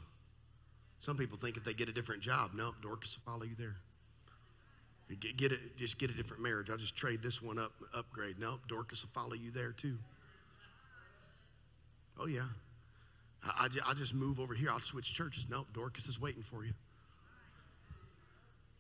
Some 1.00 1.17
people 1.17 1.38
think 1.38 1.58
if 1.58 1.63
they 1.63 1.74
get 1.74 1.89
a 1.89 1.93
different 1.93 2.22
job, 2.22 2.52
no, 2.54 2.74
Dorcas 2.82 3.17
will 3.17 3.32
follow 3.32 3.45
you 3.45 3.56
there. 3.58 3.78
Get, 5.19 5.38
get 5.38 5.52
it, 5.52 5.78
just 5.78 5.98
get 5.98 6.12
a 6.12 6.13
different 6.13 6.43
marriage. 6.43 6.69
I'll 6.69 6.78
just 6.78 6.95
trade 6.95 7.24
this 7.24 7.41
one 7.41 7.58
up, 7.58 7.72
upgrade. 7.95 8.38
No, 8.38 8.60
Dorcas 8.67 9.02
will 9.02 9.10
follow 9.12 9.34
you 9.34 9.50
there 9.50 9.72
too. 9.72 9.98
Oh, 12.20 12.28
yeah. 12.28 12.46
I, 13.44 13.68
I, 13.68 13.92
I 13.92 13.94
just 13.94 14.14
move 14.14 14.40
over 14.40 14.54
here. 14.54 14.70
I'll 14.70 14.82
switch 14.82 15.14
churches. 15.14 15.48
Nope, 15.50 15.68
Dorcas 15.74 16.08
is 16.08 16.20
waiting 16.20 16.44
for 16.44 16.66
you. 16.66 16.74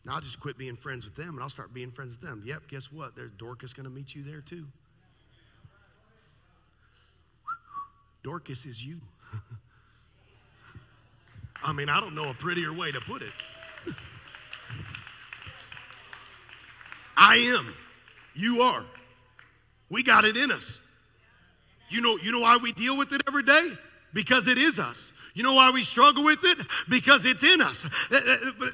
Now 0.05 0.15
I'll 0.15 0.21
just 0.21 0.39
quit 0.39 0.57
being 0.57 0.75
friends 0.75 1.05
with 1.05 1.15
them 1.15 1.29
and 1.29 1.41
I'll 1.41 1.49
start 1.49 1.73
being 1.73 1.91
friends 1.91 2.11
with 2.11 2.21
them. 2.21 2.41
Yep, 2.45 2.67
guess 2.67 2.91
what? 2.91 3.15
There's 3.15 3.31
Dorcas 3.37 3.73
going 3.73 3.85
to 3.85 3.89
meet 3.89 4.15
you 4.15 4.23
there 4.23 4.41
too. 4.41 4.65
Dorcas 8.23 8.65
is 8.65 8.83
you. 8.83 8.99
I 11.63 11.73
mean, 11.73 11.89
I 11.89 11.99
don't 11.99 12.15
know 12.15 12.29
a 12.29 12.33
prettier 12.33 12.73
way 12.73 12.91
to 12.91 12.99
put 13.01 13.21
it. 13.21 13.33
I 17.17 17.35
am. 17.35 17.73
You 18.33 18.61
are. 18.61 18.83
We 19.89 20.03
got 20.03 20.25
it 20.25 20.37
in 20.37 20.51
us. 20.51 20.79
You 21.89 22.01
know, 22.01 22.17
you 22.17 22.31
know 22.31 22.41
why 22.41 22.57
we 22.57 22.71
deal 22.71 22.97
with 22.97 23.13
it 23.13 23.21
every 23.27 23.43
day? 23.43 23.69
Because 24.13 24.47
it 24.47 24.57
is 24.57 24.79
us. 24.79 25.13
You 25.35 25.43
know 25.43 25.53
why 25.53 25.69
we 25.69 25.83
struggle 25.83 26.23
with 26.23 26.43
it? 26.43 26.57
Because 26.89 27.23
it's 27.25 27.43
in 27.43 27.61
us. 27.61 27.85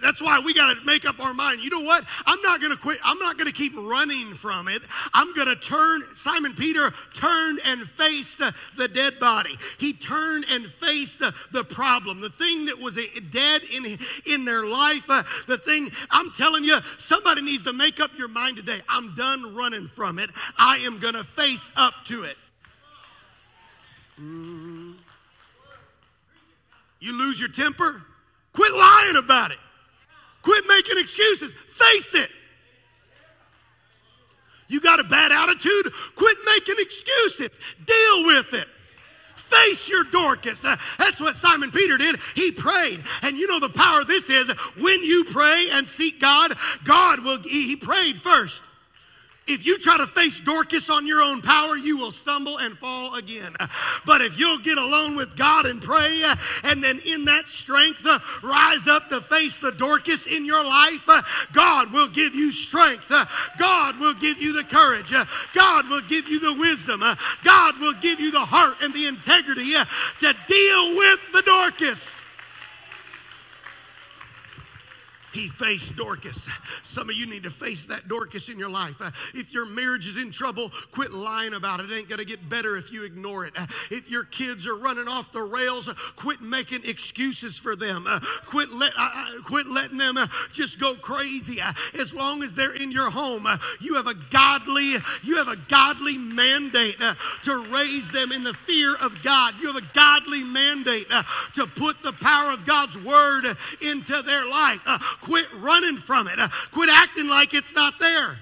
That's 0.01 0.21
why 0.21 0.39
we 0.39 0.53
got 0.53 0.73
to 0.73 0.85
make 0.85 1.07
up 1.07 1.19
our 1.19 1.33
mind. 1.33 1.61
You 1.61 1.69
know 1.69 1.81
what? 1.81 2.05
I'm 2.25 2.41
not 2.41 2.61
going 2.61 2.71
to 2.71 2.77
quit. 2.77 2.99
I'm 3.03 3.19
not 3.19 3.37
going 3.37 3.51
to 3.51 3.53
keep 3.53 3.73
running 3.75 4.33
from 4.33 4.69
it. 4.69 4.81
I'm 5.13 5.33
going 5.33 5.47
to 5.47 5.57
turn. 5.57 6.03
Simon 6.15 6.53
Peter 6.53 6.91
turned 7.13 7.59
and 7.65 7.81
faced 7.81 8.41
the 8.77 8.87
dead 8.87 9.19
body. 9.19 9.55
He 9.77 9.91
turned 9.91 10.45
and 10.49 10.65
faced 10.67 11.19
the 11.19 11.63
problem, 11.65 12.21
the 12.21 12.29
thing 12.29 12.65
that 12.65 12.79
was 12.79 12.97
dead 13.29 13.61
in, 13.71 13.99
in 14.25 14.45
their 14.45 14.65
life. 14.65 15.03
Uh, 15.09 15.23
the 15.47 15.57
thing, 15.57 15.91
I'm 16.09 16.31
telling 16.31 16.63
you, 16.63 16.79
somebody 16.97 17.41
needs 17.41 17.63
to 17.65 17.73
make 17.73 17.99
up 17.99 18.11
your 18.17 18.29
mind 18.29 18.55
today. 18.55 18.81
I'm 18.87 19.13
done 19.15 19.53
running 19.53 19.87
from 19.87 20.17
it. 20.17 20.29
I 20.57 20.77
am 20.77 20.99
going 20.99 21.15
to 21.15 21.25
face 21.25 21.69
up 21.75 21.93
to 22.05 22.23
it. 22.23 22.37
Mm. 24.21 24.93
You 26.99 27.17
lose 27.17 27.39
your 27.39 27.49
temper? 27.49 28.01
Quit 28.53 28.73
lying 28.73 29.17
about 29.17 29.51
it. 29.51 29.57
Quit 30.41 30.63
making 30.67 30.97
excuses. 30.97 31.53
Face 31.69 32.15
it. 32.15 32.29
You 34.67 34.79
got 34.79 34.99
a 34.99 35.03
bad 35.03 35.31
attitude? 35.31 35.91
Quit 36.15 36.37
making 36.45 36.75
excuses. 36.79 37.57
Deal 37.85 38.25
with 38.25 38.53
it. 38.53 38.67
Face 39.35 39.87
your 39.87 40.03
Dorcas. 40.05 40.65
Uh, 40.65 40.75
that's 40.97 41.21
what 41.21 41.35
Simon 41.35 41.71
Peter 41.71 41.97
did. 41.97 42.19
He 42.33 42.51
prayed. 42.51 43.03
And 43.21 43.37
you 43.37 43.47
know 43.47 43.59
the 43.59 43.69
power 43.69 44.01
of 44.01 44.07
this 44.07 44.29
is 44.29 44.49
when 44.79 45.03
you 45.03 45.25
pray 45.25 45.67
and 45.71 45.87
seek 45.87 46.19
God, 46.19 46.57
God 46.83 47.19
will, 47.19 47.39
he 47.43 47.75
prayed 47.75 48.19
first. 48.19 48.63
If 49.47 49.63
you 49.63 49.77
try 49.77 49.97
to 49.97 50.07
face 50.07 50.39
Dorcas 50.39 50.89
on 50.89 51.05
your 51.05 51.21
own 51.21 51.43
power, 51.43 51.77
you 51.77 51.97
will 51.97 52.09
stumble 52.09 52.57
and 52.57 52.75
fall 52.79 53.13
again. 53.13 53.55
But 54.03 54.21
if 54.21 54.39
you'll 54.39 54.57
get 54.57 54.79
alone 54.79 55.15
with 55.15 55.35
God 55.35 55.67
and 55.67 55.79
pray, 55.79 56.23
and 56.63 56.83
then 56.83 56.99
in 57.05 57.25
that 57.25 57.47
strength, 57.47 58.07
rise 58.41 58.87
up 58.87 59.09
to 59.09 59.21
face 59.21 59.59
the 59.59 59.71
Dorcas 59.71 60.25
in 60.25 60.45
your 60.45 60.63
life, 60.63 61.07
God 61.53 61.93
will 61.93 62.07
give 62.07 62.33
you 62.33 62.51
strength. 62.51 63.11
God 63.59 63.99
will 63.99 64.15
give 64.15 64.41
you 64.41 64.53
the 64.53 64.63
courage. 64.63 65.13
God 65.53 65.89
will 65.89 66.01
give 66.01 66.27
you 66.27 66.39
the 66.39 66.53
wisdom. 66.53 67.03
God 67.43 67.79
will 67.79 67.93
give 67.93 68.19
you 68.19 68.31
the 68.31 68.39
heart 68.39 68.77
and 68.81 68.95
the 68.95 69.05
integrity 69.05 69.73
to 69.73 70.35
deal 70.47 70.95
with 70.97 71.19
the 71.33 71.43
Dorcas. 71.45 72.24
He 75.35 75.49
faced 75.49 75.97
Dorcas. 75.97 76.47
Some 76.81 77.09
of 77.09 77.15
you 77.17 77.25
need 77.25 77.43
to 77.43 77.49
face 77.49 77.87
that 77.87 78.07
Dorcas 78.07 78.47
in 78.47 78.57
your 78.57 78.69
life. 78.69 78.95
Uh, 79.01 79.11
if 79.33 79.53
your 79.53 79.65
marriage 79.65 80.07
is 80.07 80.15
in 80.15 80.31
trouble, 80.31 80.71
quit 80.91 81.11
lying 81.11 81.53
about 81.53 81.81
it. 81.81 81.91
It 81.91 81.95
ain't 81.95 82.07
going 82.07 82.19
to 82.19 82.25
get 82.25 82.47
better 82.47 82.77
if 82.77 82.89
you 82.93 83.03
ignore 83.03 83.45
it. 83.45 83.51
Uh, 83.57 83.67
if 83.91 84.09
your 84.09 84.23
kids 84.23 84.65
are 84.65 84.77
running 84.77 85.09
off 85.09 85.33
the 85.33 85.41
rails, 85.41 85.89
uh, 85.89 85.93
quit 86.15 86.39
making 86.39 86.85
excuses 86.85 87.59
for 87.59 87.75
them. 87.75 88.05
Uh, 88.07 88.21
quit, 88.45 88.71
let, 88.71 88.93
uh, 88.97 89.27
quit 89.43 89.67
letting 89.67 89.97
them 89.97 90.17
just 90.53 90.79
go 90.79 90.95
crazy. 90.95 91.59
As 91.99 92.13
long 92.13 92.41
as 92.41 92.55
they're 92.55 92.73
in 92.73 92.89
your 92.89 93.09
home, 93.09 93.45
you 93.81 93.95
have 93.95 94.07
a 94.07 94.15
godly, 94.31 94.95
you 95.21 95.35
have 95.35 95.49
a 95.49 95.57
godly 95.67 96.17
mandate 96.17 96.95
to 97.43 97.57
raise 97.73 98.09
them 98.09 98.31
in 98.31 98.45
the 98.45 98.53
fear 98.53 98.95
of 98.95 99.21
God. 99.21 99.55
You 99.59 99.73
have 99.73 99.83
a 99.83 99.87
godly 99.93 100.45
mandate 100.45 101.09
to 101.55 101.67
put 101.67 102.01
the 102.03 102.13
power 102.13 102.53
of 102.53 102.65
God's 102.65 102.97
word 102.97 103.57
into 103.81 104.21
their 104.21 104.47
life. 104.47 104.81
Quit 105.25 105.47
running 105.55 105.97
from 105.97 106.27
it. 106.27 106.37
Uh, 106.37 106.47
quit 106.71 106.87
acting 106.87 107.27
like 107.27 107.55
it's 107.55 107.73
not 107.73 107.97
there. 107.99 108.37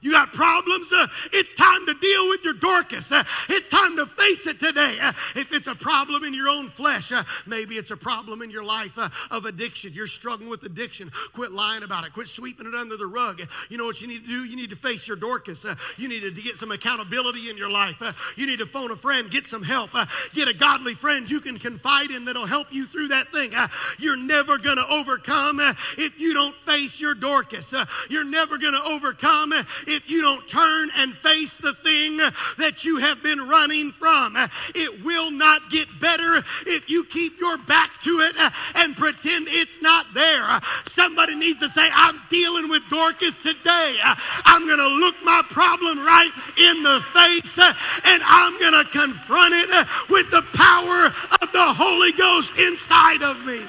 You 0.00 0.12
got 0.12 0.32
problems? 0.32 0.92
Uh, 0.92 1.08
it's 1.32 1.54
time 1.54 1.84
to 1.86 1.94
deal 1.94 2.28
with 2.28 2.44
your 2.44 2.54
Dorcas. 2.54 3.10
Uh, 3.10 3.24
it's 3.48 3.68
time 3.68 3.96
to 3.96 4.06
face 4.06 4.46
it 4.46 4.60
today. 4.60 4.96
Uh, 5.00 5.12
if 5.34 5.52
it's 5.52 5.66
a 5.66 5.74
problem 5.74 6.22
in 6.22 6.32
your 6.32 6.48
own 6.48 6.68
flesh, 6.68 7.10
uh, 7.10 7.24
maybe 7.46 7.74
it's 7.74 7.90
a 7.90 7.96
problem 7.96 8.40
in 8.42 8.50
your 8.50 8.62
life 8.62 8.96
uh, 8.96 9.08
of 9.32 9.44
addiction. 9.44 9.92
You're 9.92 10.06
struggling 10.06 10.48
with 10.48 10.62
addiction. 10.62 11.10
Quit 11.32 11.50
lying 11.50 11.82
about 11.82 12.06
it. 12.06 12.12
Quit 12.12 12.28
sweeping 12.28 12.66
it 12.66 12.74
under 12.74 12.96
the 12.96 13.06
rug. 13.06 13.42
You 13.70 13.78
know 13.78 13.86
what 13.86 14.00
you 14.00 14.06
need 14.06 14.24
to 14.24 14.28
do? 14.28 14.44
You 14.44 14.54
need 14.54 14.70
to 14.70 14.76
face 14.76 15.08
your 15.08 15.16
Dorcas. 15.16 15.64
Uh, 15.64 15.74
you 15.96 16.06
need 16.06 16.22
to 16.22 16.30
get 16.30 16.58
some 16.58 16.70
accountability 16.70 17.50
in 17.50 17.56
your 17.56 17.70
life. 17.70 18.00
you 18.36 18.46
need 18.46 18.60
to 18.60 18.66
phone 18.66 18.92
a 18.92 18.96
friend, 18.96 19.28
get 19.30 19.46
some 19.46 19.64
help, 19.64 19.90
get 20.32 20.46
a 20.46 20.54
godly 20.54 20.94
friend 20.94 21.28
you 21.28 21.40
can 21.40 21.58
confide 21.58 22.10
in 22.10 22.24
that'll 22.24 22.46
help 22.46 22.72
you 22.72 22.86
through 22.86 23.08
that 23.08 23.32
thing. 23.32 23.52
you're 23.98 24.16
never 24.16 24.58
going 24.58 24.76
to 24.76 24.86
overcome 24.88 25.60
if 25.98 26.20
you 26.20 26.34
don't 26.34 26.54
face 26.54 27.00
your 27.00 27.14
Dorcas. 27.14 27.74
you're 28.08 28.24
never 28.24 28.58
going 28.58 28.74
to 28.74 28.82
overcome 28.82 29.52
if 29.88 30.10
you 30.10 30.22
don't 30.22 30.46
turn 30.48 30.90
and 30.96 31.14
face 31.14 31.56
the 31.56 31.72
thing 31.74 32.18
that 32.58 32.84
you 32.84 32.98
have 32.98 33.22
been 33.22 33.48
running 33.48 33.92
from. 33.92 34.36
It 34.74 35.04
will 35.04 35.30
not 35.30 35.70
get 35.70 35.88
better 36.00 36.42
if 36.66 36.88
you 36.88 37.04
keep 37.04 37.38
your 37.40 37.58
back 37.58 38.00
to 38.02 38.20
it 38.20 38.36
and 38.74 38.96
pretend 38.96 39.48
it's 39.48 39.80
not 39.82 40.06
there. 40.14 40.60
Somebody 40.84 41.34
needs 41.34 41.58
to 41.60 41.68
say, 41.68 41.88
I'm 41.92 42.20
dealing 42.30 42.68
with 42.68 42.82
Dorcas 42.88 43.40
today. 43.40 43.96
I'm 44.44 44.66
going 44.66 44.78
to 44.78 44.88
look 44.88 45.14
my 45.24 45.42
problem 45.50 45.98
right 45.98 46.30
in 46.58 46.82
the 46.82 47.00
face 47.12 47.58
and 47.58 48.22
I'm 48.24 48.58
going 48.58 48.84
to 48.84 48.90
confront 48.90 49.54
it 49.54 49.70
with 50.10 50.30
the 50.30 50.42
power 50.54 51.06
of 51.40 51.52
the 51.52 51.74
Holy 51.74 52.12
Ghost 52.12 52.56
inside 52.58 53.22
of 53.22 53.44
me. 53.44 53.60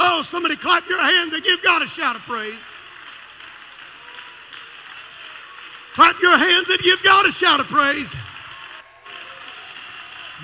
Oh, 0.00 0.22
somebody 0.22 0.56
clap 0.56 0.88
your 0.88 1.02
hands 1.02 1.32
and 1.32 1.42
give 1.42 1.62
God 1.62 1.82
a 1.82 1.86
shout 1.86 2.16
of 2.16 2.22
praise. 2.22 2.54
Clap 5.94 6.20
your 6.20 6.36
hands 6.36 6.68
and 6.68 6.78
give 6.80 7.02
God 7.02 7.26
a 7.26 7.32
shout 7.32 7.60
of 7.60 7.68
praise. 7.68 8.14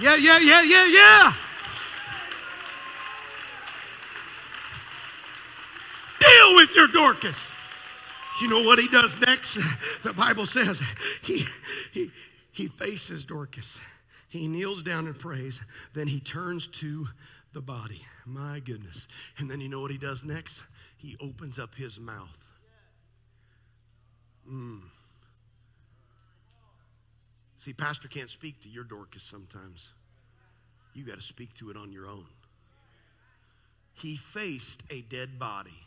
Yeah, 0.01 0.17
yeah, 0.17 0.39
yeah, 0.39 0.63
yeah, 0.63 0.87
yeah. 0.87 1.35
Deal 6.21 6.57
with 6.57 6.75
your 6.75 6.87
Dorcas. 6.87 7.51
You 8.41 8.49
know 8.49 8.63
what 8.63 8.79
he 8.79 8.89
does 8.89 9.19
next? 9.21 9.59
The 10.03 10.13
Bible 10.15 10.47
says 10.47 10.83
he, 11.23 11.45
he, 11.93 12.11
he 12.53 12.69
faces 12.69 13.25
Dorcas. 13.25 13.79
He 14.29 14.49
kneels 14.49 14.83
down 14.83 15.07
and 15.07 15.19
prays. 15.19 15.61
Then 15.95 16.07
he 16.07 16.21
turns 16.21 16.69
to 16.69 17.09
the 17.53 17.61
body. 17.61 18.01
My 18.25 18.61
goodness. 18.61 19.09
And 19.39 19.51
then 19.51 19.61
you 19.61 19.69
know 19.69 19.81
what 19.81 19.91
he 19.91 19.99
does 19.99 20.25
next? 20.25 20.63
He 20.97 21.17
opens 21.21 21.59
up 21.59 21.75
his 21.75 21.99
mouth. 21.99 22.39
Mm. 24.51 24.83
See, 27.61 27.73
Pastor 27.73 28.09
can't 28.09 28.29
speak 28.29 28.61
to 28.63 28.69
your 28.69 28.83
Dorcas 28.83 29.23
sometimes. 29.23 29.93
You 30.93 31.05
got 31.05 31.17
to 31.17 31.23
speak 31.23 31.55
to 31.59 31.71
it 31.71 31.77
on 31.77 31.93
your 31.93 32.09
own. 32.09 32.27
He 33.93 34.17
faced 34.17 34.83
a 34.91 35.03
dead 35.03 35.39
body. 35.39 35.87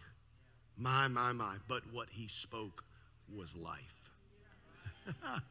My, 0.77 1.09
my, 1.09 1.33
my. 1.33 1.55
But 1.67 1.83
what 1.91 2.07
he 2.09 2.29
spoke 2.29 2.85
was 3.35 3.53
life. 3.57 4.11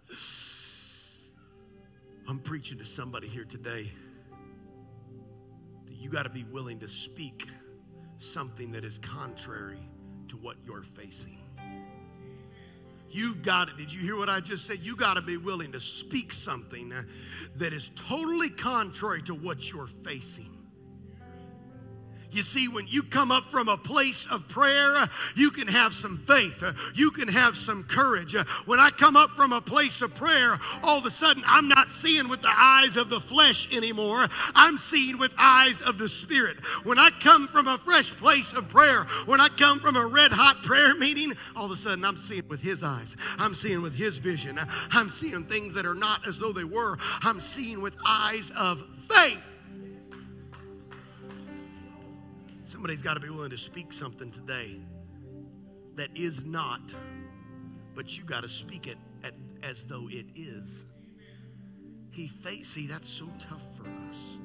I'm 2.27 2.39
preaching 2.39 2.79
to 2.79 2.87
somebody 2.87 3.29
here 3.29 3.45
today 3.45 3.91
you 6.03 6.11
got 6.11 6.25
to 6.25 6.31
be 6.31 6.43
willing 6.51 6.81
to 6.81 6.89
speak 6.89 7.47
something 8.19 8.73
that 8.73 8.85
is 8.85 8.99
contrary 8.99 9.79
to 10.27 10.37
what 10.37 10.57
you're 10.67 10.83
facing. 10.83 11.39
You've 13.13 13.43
got 13.43 13.69
it. 13.69 13.77
Did 13.77 13.93
you 13.93 14.01
hear 14.01 14.17
what 14.17 14.31
I 14.31 14.41
just 14.41 14.67
said? 14.67 14.79
You 14.81 14.97
got 14.97 15.15
to 15.15 15.23
be 15.23 15.37
willing 15.37 15.73
to 15.73 15.81
speak 15.81 16.33
something 16.33 16.93
that 17.57 17.73
is 17.73 17.91
totally 17.95 18.49
contrary 18.49 19.23
to 19.25 19.35
what 19.35 19.71
you're 19.71 19.87
facing. 20.03 20.52
You 22.33 22.43
see, 22.43 22.69
when 22.69 22.87
you 22.89 23.03
come 23.03 23.31
up 23.31 23.45
from 23.51 23.69
a 23.69 23.77
place 23.77 24.27
of 24.31 24.49
prayer, 24.49 25.09
you 25.37 25.51
can 25.51 25.69
have 25.69 25.95
some 25.95 26.19
faith. 26.19 26.65
You 26.95 27.11
can 27.11 27.29
have 27.29 27.57
some 27.57 27.85
courage. 27.85 28.35
When 28.65 28.81
I 28.81 28.91
come 28.91 29.17
up 29.17 29.31
from 29.31 29.53
a 29.53 29.61
place 29.61 30.01
of 30.01 30.15
prayer, 30.15 30.59
all 30.83 30.99
of 30.99 31.07
a 31.07 31.11
sudden 31.11 31.43
I'm 31.47 31.69
not 31.69 31.91
seeing 31.91 32.29
with 32.29 32.41
the 32.41 32.53
eyes 32.55 32.97
of 32.97 33.11
the 33.11 33.21
flesh 33.21 33.69
anymore. 33.75 34.27
I'm 34.55 34.79
seeing 34.79 35.19
with 35.19 35.33
eyes 35.39 35.83
of 35.83 35.99
the 35.99 36.09
Spirit. 36.09 36.59
When 36.85 36.99
I 36.99 37.11
come 37.21 37.49
from 37.49 37.69
a 37.69 37.79
fresh 37.79 38.13
place 38.17 38.53
of 38.53 38.69
prayer, 38.69 39.05
when 39.27 39.41
I 39.41 39.49
come 39.49 39.79
from 39.81 39.97
a 39.97 40.07
red 40.07 40.33
hot 40.33 40.63
prayer 40.63 40.95
meeting, 40.95 41.35
all 41.55 41.67
of 41.67 41.71
a 41.73 41.77
sudden 41.77 42.05
I'm 42.05 42.17
seeing 42.17 42.49
with 42.49 42.63
His 42.63 42.83
eyes. 42.83 43.15
I'm 43.39 43.55
seeing 43.55 43.83
with 43.83 43.95
His 43.95 44.19
vision. 44.19 44.59
I'm 44.91 45.11
seeing 45.11 45.45
things 45.45 45.75
that 45.75 45.85
are 45.85 45.95
not 45.95 46.27
as 46.27 46.39
though 46.39 46.53
they 46.53 46.65
were. 46.65 46.97
I'm 47.23 47.41
seeing 47.41 47.83
with 47.83 47.95
eyes 48.07 48.51
of 48.57 48.83
faith. 49.09 49.41
Somebody's 52.73 53.03
got 53.03 53.15
to 53.15 53.21
be 53.21 53.29
willing 53.29 53.51
to 53.51 53.59
speak 53.59 53.93
something 53.93 54.31
today 54.31 54.81
that 55.95 56.09
is 56.17 56.47
not, 56.47 56.81
but 57.95 58.17
you 58.17 58.25
got 58.25 58.45
to 58.45 58.49
speak 58.49 58.87
it 58.87 58.97
at, 59.23 59.35
as 59.63 59.85
though 59.85 60.09
it 60.09 60.25
is. 60.35 60.87
He 62.13 62.29
face, 62.29 62.71
see, 62.71 62.87
that's 62.87 63.11
so 63.11 63.29
tough 63.39 63.61
for 63.77 63.85
us. 64.09 64.39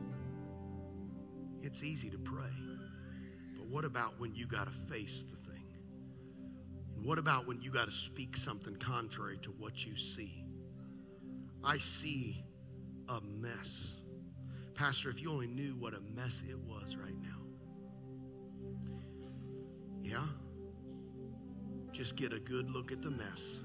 It's 1.62 1.84
easy 1.84 2.10
to 2.10 2.18
pray, 2.18 2.52
but 3.56 3.66
what 3.68 3.86
about 3.86 4.20
when 4.20 4.36
you 4.36 4.46
got 4.46 4.66
to 4.66 4.78
face 4.94 5.24
the 5.24 5.50
thing? 5.50 5.64
And 6.98 7.06
what 7.06 7.20
about 7.20 7.48
when 7.48 7.62
you 7.62 7.72
got 7.72 7.86
to 7.86 7.94
speak 7.94 8.36
something 8.36 8.76
contrary 8.76 9.38
to 9.44 9.52
what 9.52 9.86
you 9.86 9.96
see? 9.96 10.44
I 11.64 11.78
see 11.78 12.44
a 13.08 13.22
mess. 13.22 13.96
Pastor, 14.76 15.10
if 15.10 15.22
you 15.22 15.32
only 15.32 15.48
knew 15.48 15.78
what 15.80 15.94
a 15.94 16.02
mess 16.14 16.44
it 16.46 16.60
was 16.60 16.98
right 16.98 17.16
now. 17.22 17.37
Yeah? 20.08 20.26
Just 21.92 22.16
get 22.16 22.32
a 22.32 22.40
good 22.40 22.70
look 22.70 22.94
at 22.94 23.02
the 23.02 23.12
mess 23.12 23.60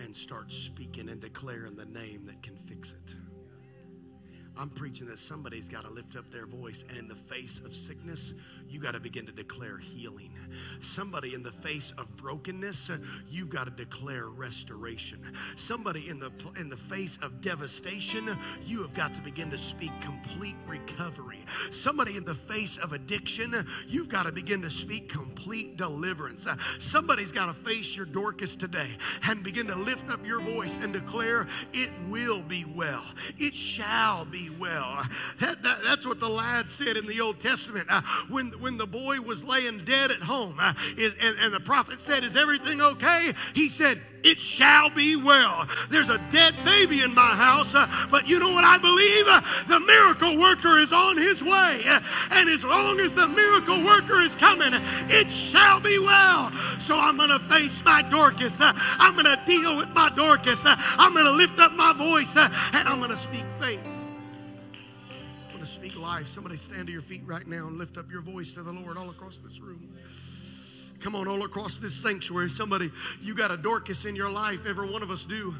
and 0.00 0.16
start 0.16 0.50
speaking 0.50 1.08
and 1.10 1.20
declaring 1.20 1.76
the 1.76 1.86
name 1.86 2.26
that 2.26 2.42
can 2.42 2.56
fix 2.56 2.92
it. 2.92 3.14
I'm 4.56 4.70
preaching 4.70 5.06
that 5.06 5.20
somebody's 5.20 5.68
got 5.68 5.84
to 5.84 5.90
lift 5.90 6.16
up 6.16 6.28
their 6.32 6.46
voice, 6.46 6.84
and 6.88 6.98
in 6.98 7.06
the 7.06 7.14
face 7.14 7.60
of 7.64 7.72
sickness, 7.72 8.34
you 8.68 8.80
got 8.80 8.92
to 8.92 9.00
begin 9.00 9.26
to 9.26 9.32
declare 9.32 9.78
healing. 9.78 10.30
Somebody 10.80 11.34
in 11.34 11.42
the 11.42 11.50
face 11.50 11.92
of 11.98 12.16
brokenness, 12.16 12.90
you've 13.30 13.50
got 13.50 13.64
to 13.64 13.70
declare 13.70 14.28
restoration. 14.28 15.20
Somebody 15.56 16.08
in 16.08 16.18
the 16.18 16.30
in 16.58 16.68
the 16.68 16.76
face 16.76 17.18
of 17.22 17.40
devastation, 17.40 18.36
you 18.64 18.82
have 18.82 18.94
got 18.94 19.14
to 19.14 19.20
begin 19.20 19.50
to 19.50 19.58
speak 19.58 19.92
complete 20.00 20.56
recovery. 20.66 21.44
Somebody 21.70 22.16
in 22.16 22.24
the 22.24 22.34
face 22.34 22.78
of 22.78 22.92
addiction, 22.92 23.66
you've 23.86 24.08
got 24.08 24.24
to 24.24 24.32
begin 24.32 24.62
to 24.62 24.70
speak 24.70 25.08
complete 25.08 25.76
deliverance. 25.76 26.46
Somebody's 26.78 27.32
got 27.32 27.46
to 27.46 27.54
face 27.54 27.96
your 27.96 28.06
Dorcas 28.06 28.56
today 28.56 28.96
and 29.24 29.42
begin 29.42 29.66
to 29.66 29.76
lift 29.76 30.10
up 30.10 30.24
your 30.26 30.40
voice 30.40 30.76
and 30.76 30.92
declare, 30.92 31.46
"It 31.72 31.90
will 32.08 32.42
be 32.42 32.64
well. 32.64 33.04
It 33.38 33.54
shall 33.54 34.24
be 34.24 34.50
well." 34.50 35.04
That, 35.40 35.62
that, 35.62 35.78
that's 35.84 36.06
what 36.06 36.20
the 36.20 36.28
lad 36.28 36.70
said 36.70 36.96
in 36.96 37.06
the 37.06 37.20
Old 37.20 37.40
Testament 37.40 37.86
uh, 37.88 38.02
when 38.28 38.52
when 38.60 38.76
the 38.76 38.86
boy 38.86 39.20
was 39.20 39.44
laying 39.44 39.78
dead 39.78 40.10
at 40.10 40.20
home 40.20 40.56
uh, 40.58 40.74
is, 40.96 41.14
and, 41.20 41.36
and 41.40 41.52
the 41.52 41.60
prophet 41.60 42.00
said, 42.00 42.24
Is 42.24 42.36
everything 42.36 42.80
okay? 42.80 43.32
He 43.54 43.68
said, 43.68 44.00
It 44.22 44.38
shall 44.38 44.90
be 44.90 45.16
well. 45.16 45.68
There's 45.90 46.08
a 46.08 46.18
dead 46.30 46.54
baby 46.64 47.02
in 47.02 47.14
my 47.14 47.20
house, 47.20 47.74
uh, 47.74 47.86
but 48.10 48.28
you 48.28 48.38
know 48.38 48.52
what 48.52 48.64
I 48.64 48.78
believe? 48.78 49.24
Uh, 49.26 49.40
the 49.68 49.80
miracle 49.80 50.40
worker 50.40 50.78
is 50.78 50.92
on 50.92 51.16
his 51.16 51.42
way. 51.42 51.82
Uh, 51.86 52.00
and 52.30 52.48
as 52.48 52.64
long 52.64 53.00
as 53.00 53.14
the 53.14 53.28
miracle 53.28 53.84
worker 53.84 54.20
is 54.20 54.34
coming, 54.34 54.72
it 55.08 55.30
shall 55.30 55.80
be 55.80 55.98
well. 55.98 56.50
So 56.78 56.96
I'm 56.96 57.16
going 57.16 57.30
to 57.30 57.40
face 57.48 57.82
my 57.84 58.02
Dorcas. 58.02 58.60
Uh, 58.60 58.72
I'm 58.74 59.14
going 59.14 59.26
to 59.26 59.40
deal 59.46 59.76
with 59.76 59.88
my 59.90 60.10
Dorcas. 60.10 60.64
Uh, 60.64 60.74
I'm 60.78 61.12
going 61.12 61.26
to 61.26 61.32
lift 61.32 61.58
up 61.58 61.72
my 61.72 61.92
voice 61.92 62.36
and 62.36 62.52
I'm 62.88 62.98
going 62.98 63.10
to 63.10 63.16
speak 63.16 63.44
faith. 63.60 63.97
Speak 65.78 65.96
life. 65.96 66.26
Somebody 66.26 66.56
stand 66.56 66.88
to 66.88 66.92
your 66.92 67.02
feet 67.02 67.22
right 67.24 67.46
now 67.46 67.68
and 67.68 67.78
lift 67.78 67.98
up 67.98 68.10
your 68.10 68.20
voice 68.20 68.52
to 68.54 68.64
the 68.64 68.72
Lord 68.72 68.96
all 68.96 69.10
across 69.10 69.38
this 69.38 69.60
room. 69.60 69.96
Come 70.98 71.14
on, 71.14 71.28
all 71.28 71.44
across 71.44 71.78
this 71.78 71.94
sanctuary. 71.94 72.50
Somebody, 72.50 72.90
you 73.22 73.32
got 73.32 73.52
a 73.52 73.56
Dorcas 73.56 74.04
in 74.04 74.16
your 74.16 74.28
life. 74.28 74.66
Every 74.66 74.90
one 74.90 75.04
of 75.04 75.12
us 75.12 75.24
do. 75.24 75.54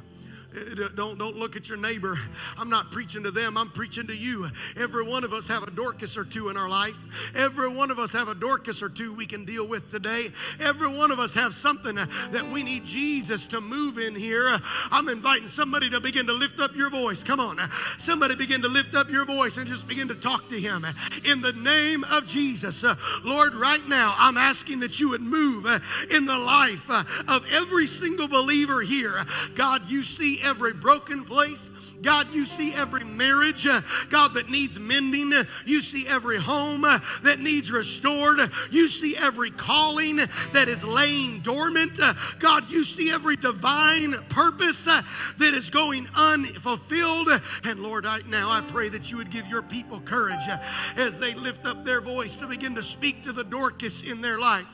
Uh, 0.57 0.87
don't, 0.95 1.19
don't 1.19 1.37
look 1.37 1.57
at 1.57 1.69
your 1.69 1.77
neighbor. 1.77 2.19
I'm 2.57 2.71
not 2.71 2.91
preaching 2.91 3.23
to 3.25 3.31
them, 3.31 3.59
I'm 3.59 3.69
preaching 3.69 4.07
to 4.07 4.17
you. 4.17 4.49
Every 4.79 5.03
one 5.03 5.23
of 5.23 5.33
us 5.33 5.47
have 5.49 5.63
a 5.63 5.71
Dorcas 5.71 6.17
or 6.17 6.25
two 6.25 6.49
in 6.49 6.57
our 6.57 6.69
life. 6.69 6.97
Every 7.35 7.69
one 7.69 7.91
of 7.91 7.99
us 7.99 8.13
have 8.13 8.29
a 8.29 8.35
Dorcas 8.35 8.83
or 8.83 8.89
two 8.89 9.13
we 9.13 9.27
can 9.27 9.45
deal 9.45 9.67
with 9.67 9.91
today. 9.91 10.31
Every 10.59 10.89
one 10.89 11.11
of 11.11 11.19
us 11.19 11.35
have 11.35 11.53
something 11.53 11.97
that 11.97 12.49
we 12.51 12.63
need 12.63 12.87
Jesus 12.87 13.47
to 13.49 13.61
move 13.61 13.99
in 13.99 14.15
here. 14.15 14.59
I'm 14.91 15.09
inviting 15.09 15.49
somebody 15.49 15.91
to 15.91 16.01
begin 16.01 16.27
to 16.27 16.33
lift 16.33 16.61
up 16.61 16.75
your 16.75 16.89
voice. 16.89 17.23
Come 17.23 17.41
on. 17.41 17.59
Somebody 17.99 18.35
begin 18.35 18.63
to 18.63 18.69
lift 18.69 18.95
up 18.95 19.11
your 19.11 19.27
voice 19.27 19.59
and 19.59 19.67
just 19.67 19.87
begin 19.87 20.09
to 20.09 20.15
talk 20.15 20.49
to 20.49 20.59
him. 20.59 20.87
In 21.27 21.43
the 21.43 21.53
name 21.53 22.05
of 22.05 22.27
Jesus, 22.27 22.85
uh, 22.85 22.97
Lord, 23.23 23.55
right 23.55 23.87
now, 23.87 24.15
I'm 24.17 24.39
asking 24.39 24.81
that 24.81 24.99
you 24.99 25.11
would 25.11 25.21
move 25.21 25.67
uh, 25.67 25.81
in 26.11 26.25
the 26.25 26.39
life 26.39 26.89
of 26.91 27.45
every 27.53 27.87
single 27.87 28.29
believer 28.29 28.81
here. 28.81 29.25
God, 29.55 29.91
you 29.91 30.03
see 30.03 30.38
every 30.43 30.75
broken 30.75 31.25
place. 31.25 31.71
God, 32.03 32.33
you 32.33 32.47
see 32.47 32.73
every 32.75 33.05
marriage, 33.05 33.67
uh, 33.67 33.81
God, 34.11 34.35
that 34.35 34.49
needs 34.49 34.79
mending. 34.79 35.33
You 35.67 35.83
see 35.83 36.07
every 36.07 36.39
home 36.39 36.85
uh, 36.85 37.01
that 37.23 37.41
needs 37.41 37.73
restored. 37.73 38.39
You 38.71 38.89
see 38.89 39.17
every 39.17 39.51
calling 39.51 40.17
that 40.53 40.69
is 40.69 40.85
laying 40.85 41.41
dormant. 41.41 41.99
Uh, 42.01 42.15
God, 42.39 42.71
you 42.71 42.85
see 42.85 43.11
every 43.11 43.37
divine 43.37 44.15
purpose 44.29 44.85
that 44.85 45.05
is 45.41 45.71
going 45.71 46.09
unfulfilled. 46.15 47.29
And 47.65 47.81
Lord, 47.81 48.05
right 48.05 48.27
now, 48.27 48.51
I 48.51 48.61
pray 48.61 48.89
that 48.91 49.11
you 49.11 49.17
would 49.17 49.31
give 49.31 49.47
your 49.49 49.63
people 49.63 50.01
courage 50.01 50.49
as 50.97 51.19
they 51.19 51.35
lift 51.35 51.67
up 51.67 51.85
their 51.85 52.01
voice 52.01 52.37
to 52.37 52.47
begin 52.47 52.75
to 52.77 52.83
speak 52.83 53.25
to 53.25 53.33
the 53.33 53.45
Dorcas 53.45 54.03
in 54.03 54.21
their 54.21 54.39
life. 54.39 54.67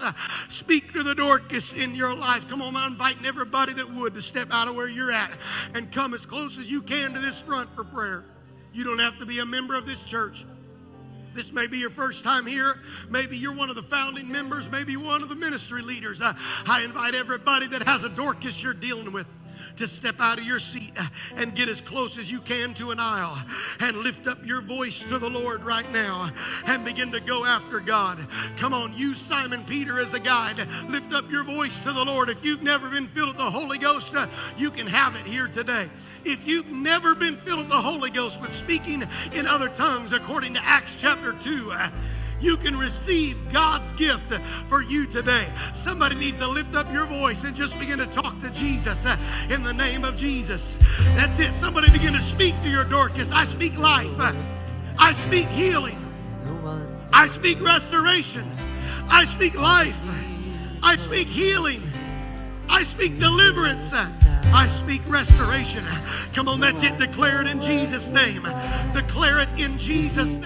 Speak 0.49 0.93
to 0.93 1.03
the 1.03 1.15
Dorcas 1.15 1.73
in 1.73 1.95
your 1.95 2.15
life. 2.15 2.49
Come 2.49 2.61
on, 2.61 2.77
I'm 2.77 2.93
inviting 2.93 3.25
everybody 3.25 3.73
that 3.75 3.91
would 3.95 4.15
to 4.15 4.23
step 4.23 4.49
out 4.51 4.69
of 4.69 4.75
where 4.75 4.89
you're 4.89 5.11
at 5.11 5.31
and 5.75 5.91
come 5.93 6.15
as 6.15 6.27
close 6.27 6.59
as 6.59 6.71
you 6.71 6.83
can 6.83 7.15
to 7.15 7.21
this 7.21 7.41
front 7.41 7.75
for 7.75 7.85
prayer. 7.85 8.25
You 8.73 8.85
don't 8.85 8.99
have 8.99 9.19
to 9.19 9.27
be 9.27 9.39
a 9.39 9.47
member 9.47 9.75
of 9.75 9.87
this 9.87 10.05
church. 10.05 10.45
This 11.35 11.53
may 11.53 11.67
be 11.67 11.79
your 11.79 11.91
first 11.91 12.23
time 12.23 12.47
here. 12.47 12.81
Maybe 13.11 13.37
you're 13.37 13.55
one 13.55 13.69
of 13.69 13.75
the 13.75 13.83
founding 13.83 14.31
members. 14.31 14.71
Maybe 14.71 14.97
one 14.97 15.23
of 15.23 15.29
the 15.29 15.35
ministry 15.35 15.83
leaders. 15.83 16.23
I, 16.23 16.37
I 16.67 16.83
invite 16.83 17.15
everybody 17.15 17.67
that 17.69 17.83
has 17.83 18.05
a 18.05 18.09
Dorcas 18.09 18.63
you're 18.63 18.73
dealing 18.73 19.13
with 19.13 19.27
to 19.77 19.87
step 19.87 20.17
out 20.21 20.39
of 20.39 20.45
your 20.45 20.59
seat 20.59 20.93
and 21.37 21.55
get 21.55 21.69
as 21.69 21.81
close 21.81 22.19
as 22.19 22.31
you 22.31 22.41
can 22.41 22.75
to 22.75 22.91
an 22.91 23.01
aisle 23.01 23.39
and 23.81 23.97
lift 23.99 24.27
up 24.27 24.45
your 24.45 24.61
voice 24.61 25.03
to 25.05 25.19
the 25.19 25.29
Lord 25.29 25.63
right 25.65 25.91
now 25.93 26.31
and 26.67 26.85
begin 26.85 27.11
to 27.13 27.21
go 27.21 27.45
after 27.45 27.81
God. 27.81 28.19
Come 28.57 28.73
on, 28.73 28.97
use 28.97 29.21
Simon 29.21 29.65
Peter 29.65 30.01
as 30.01 30.15
a 30.15 30.21
guide. 30.21 30.67
Lift 30.89 31.13
up 31.13 31.31
your 31.31 31.45
voice 31.45 31.81
to 31.81 31.93
the 31.93 32.05
Lord. 32.05 32.29
If 32.29 32.45
you've 32.45 32.63
never 32.63 32.89
been 32.89 33.09
filled 33.09 33.29
with 33.29 33.39
the 33.39 33.51
Holy 33.51 33.79
Ghost, 33.79 34.15
you 34.57 34.71
can 34.71 34.87
have 34.87 35.17
it 35.17 35.27
here 35.27 35.49
today. 35.49 35.89
If 36.25 36.47
you've 36.47 36.71
never 36.71 37.15
been 37.15 37.37
filled 37.37 37.61
with 37.61 37.69
the 37.69 37.75
Holy 37.75 38.11
Ghost 38.11 38.41
with 38.41 38.53
speaking 38.53 39.05
in 39.33 39.47
other 39.47 39.69
tongues, 39.69 40.13
according 40.13 40.55
to 40.55 40.65
Acts 40.65 40.95
chapter 40.95 41.33
2, 41.33 41.73
you 42.45 42.57
can 42.57 42.77
receive 42.77 43.37
God's 43.51 43.93
gift 43.93 44.33
for 44.69 44.83
you 44.83 45.07
today. 45.07 45.51
Somebody 45.73 46.15
needs 46.15 46.39
to 46.39 46.49
lift 46.49 46.75
up 46.75 46.93
your 46.93 47.07
voice 47.07 47.45
and 47.45 47.57
just 47.57 47.79
begin 47.79 47.99
to 47.99 48.07
talk 48.07 48.41
to 48.43 48.51
Jesus 48.51 49.07
uh, 49.07 49.17
in 49.51 49.63
the 49.63 49.73
name 49.73 50.05
of 50.05 50.17
Jesus. 50.17 50.77
That's 51.17 51.39
it. 51.39 51.53
Somebody 51.53 51.91
begin 51.91 52.13
to 52.13 52.21
speak 52.21 52.55
to 52.63 52.69
your 52.69 52.85
Dorcas. 52.85 53.33
I 53.33 53.45
speak 53.45 53.79
life. 53.79 54.13
I 54.99 55.13
speak 55.15 55.49
healing. 55.49 55.99
I 57.13 57.27
speak 57.27 57.61
restoration. 57.61 58.45
I 59.09 59.25
speak 59.25 59.55
life. 59.59 59.99
I 60.83 60.97
speak 60.97 61.29
healing. 61.29 61.83
I 62.69 62.83
speak 62.83 63.19
deliverance. 63.19 63.93
I 63.95 64.67
speak 64.69 65.03
restoration. 65.09 65.85
Come 66.33 66.49
on, 66.49 66.61
that's 66.61 66.83
it. 66.83 66.99
Declare 66.99 67.43
it 67.43 67.47
in 67.49 67.61
Jesus' 67.61 68.11
name. 68.11 68.43
Declare 68.93 69.41
it 69.41 69.49
in 69.59 69.79
Jesus' 69.79 70.39
name. 70.39 70.43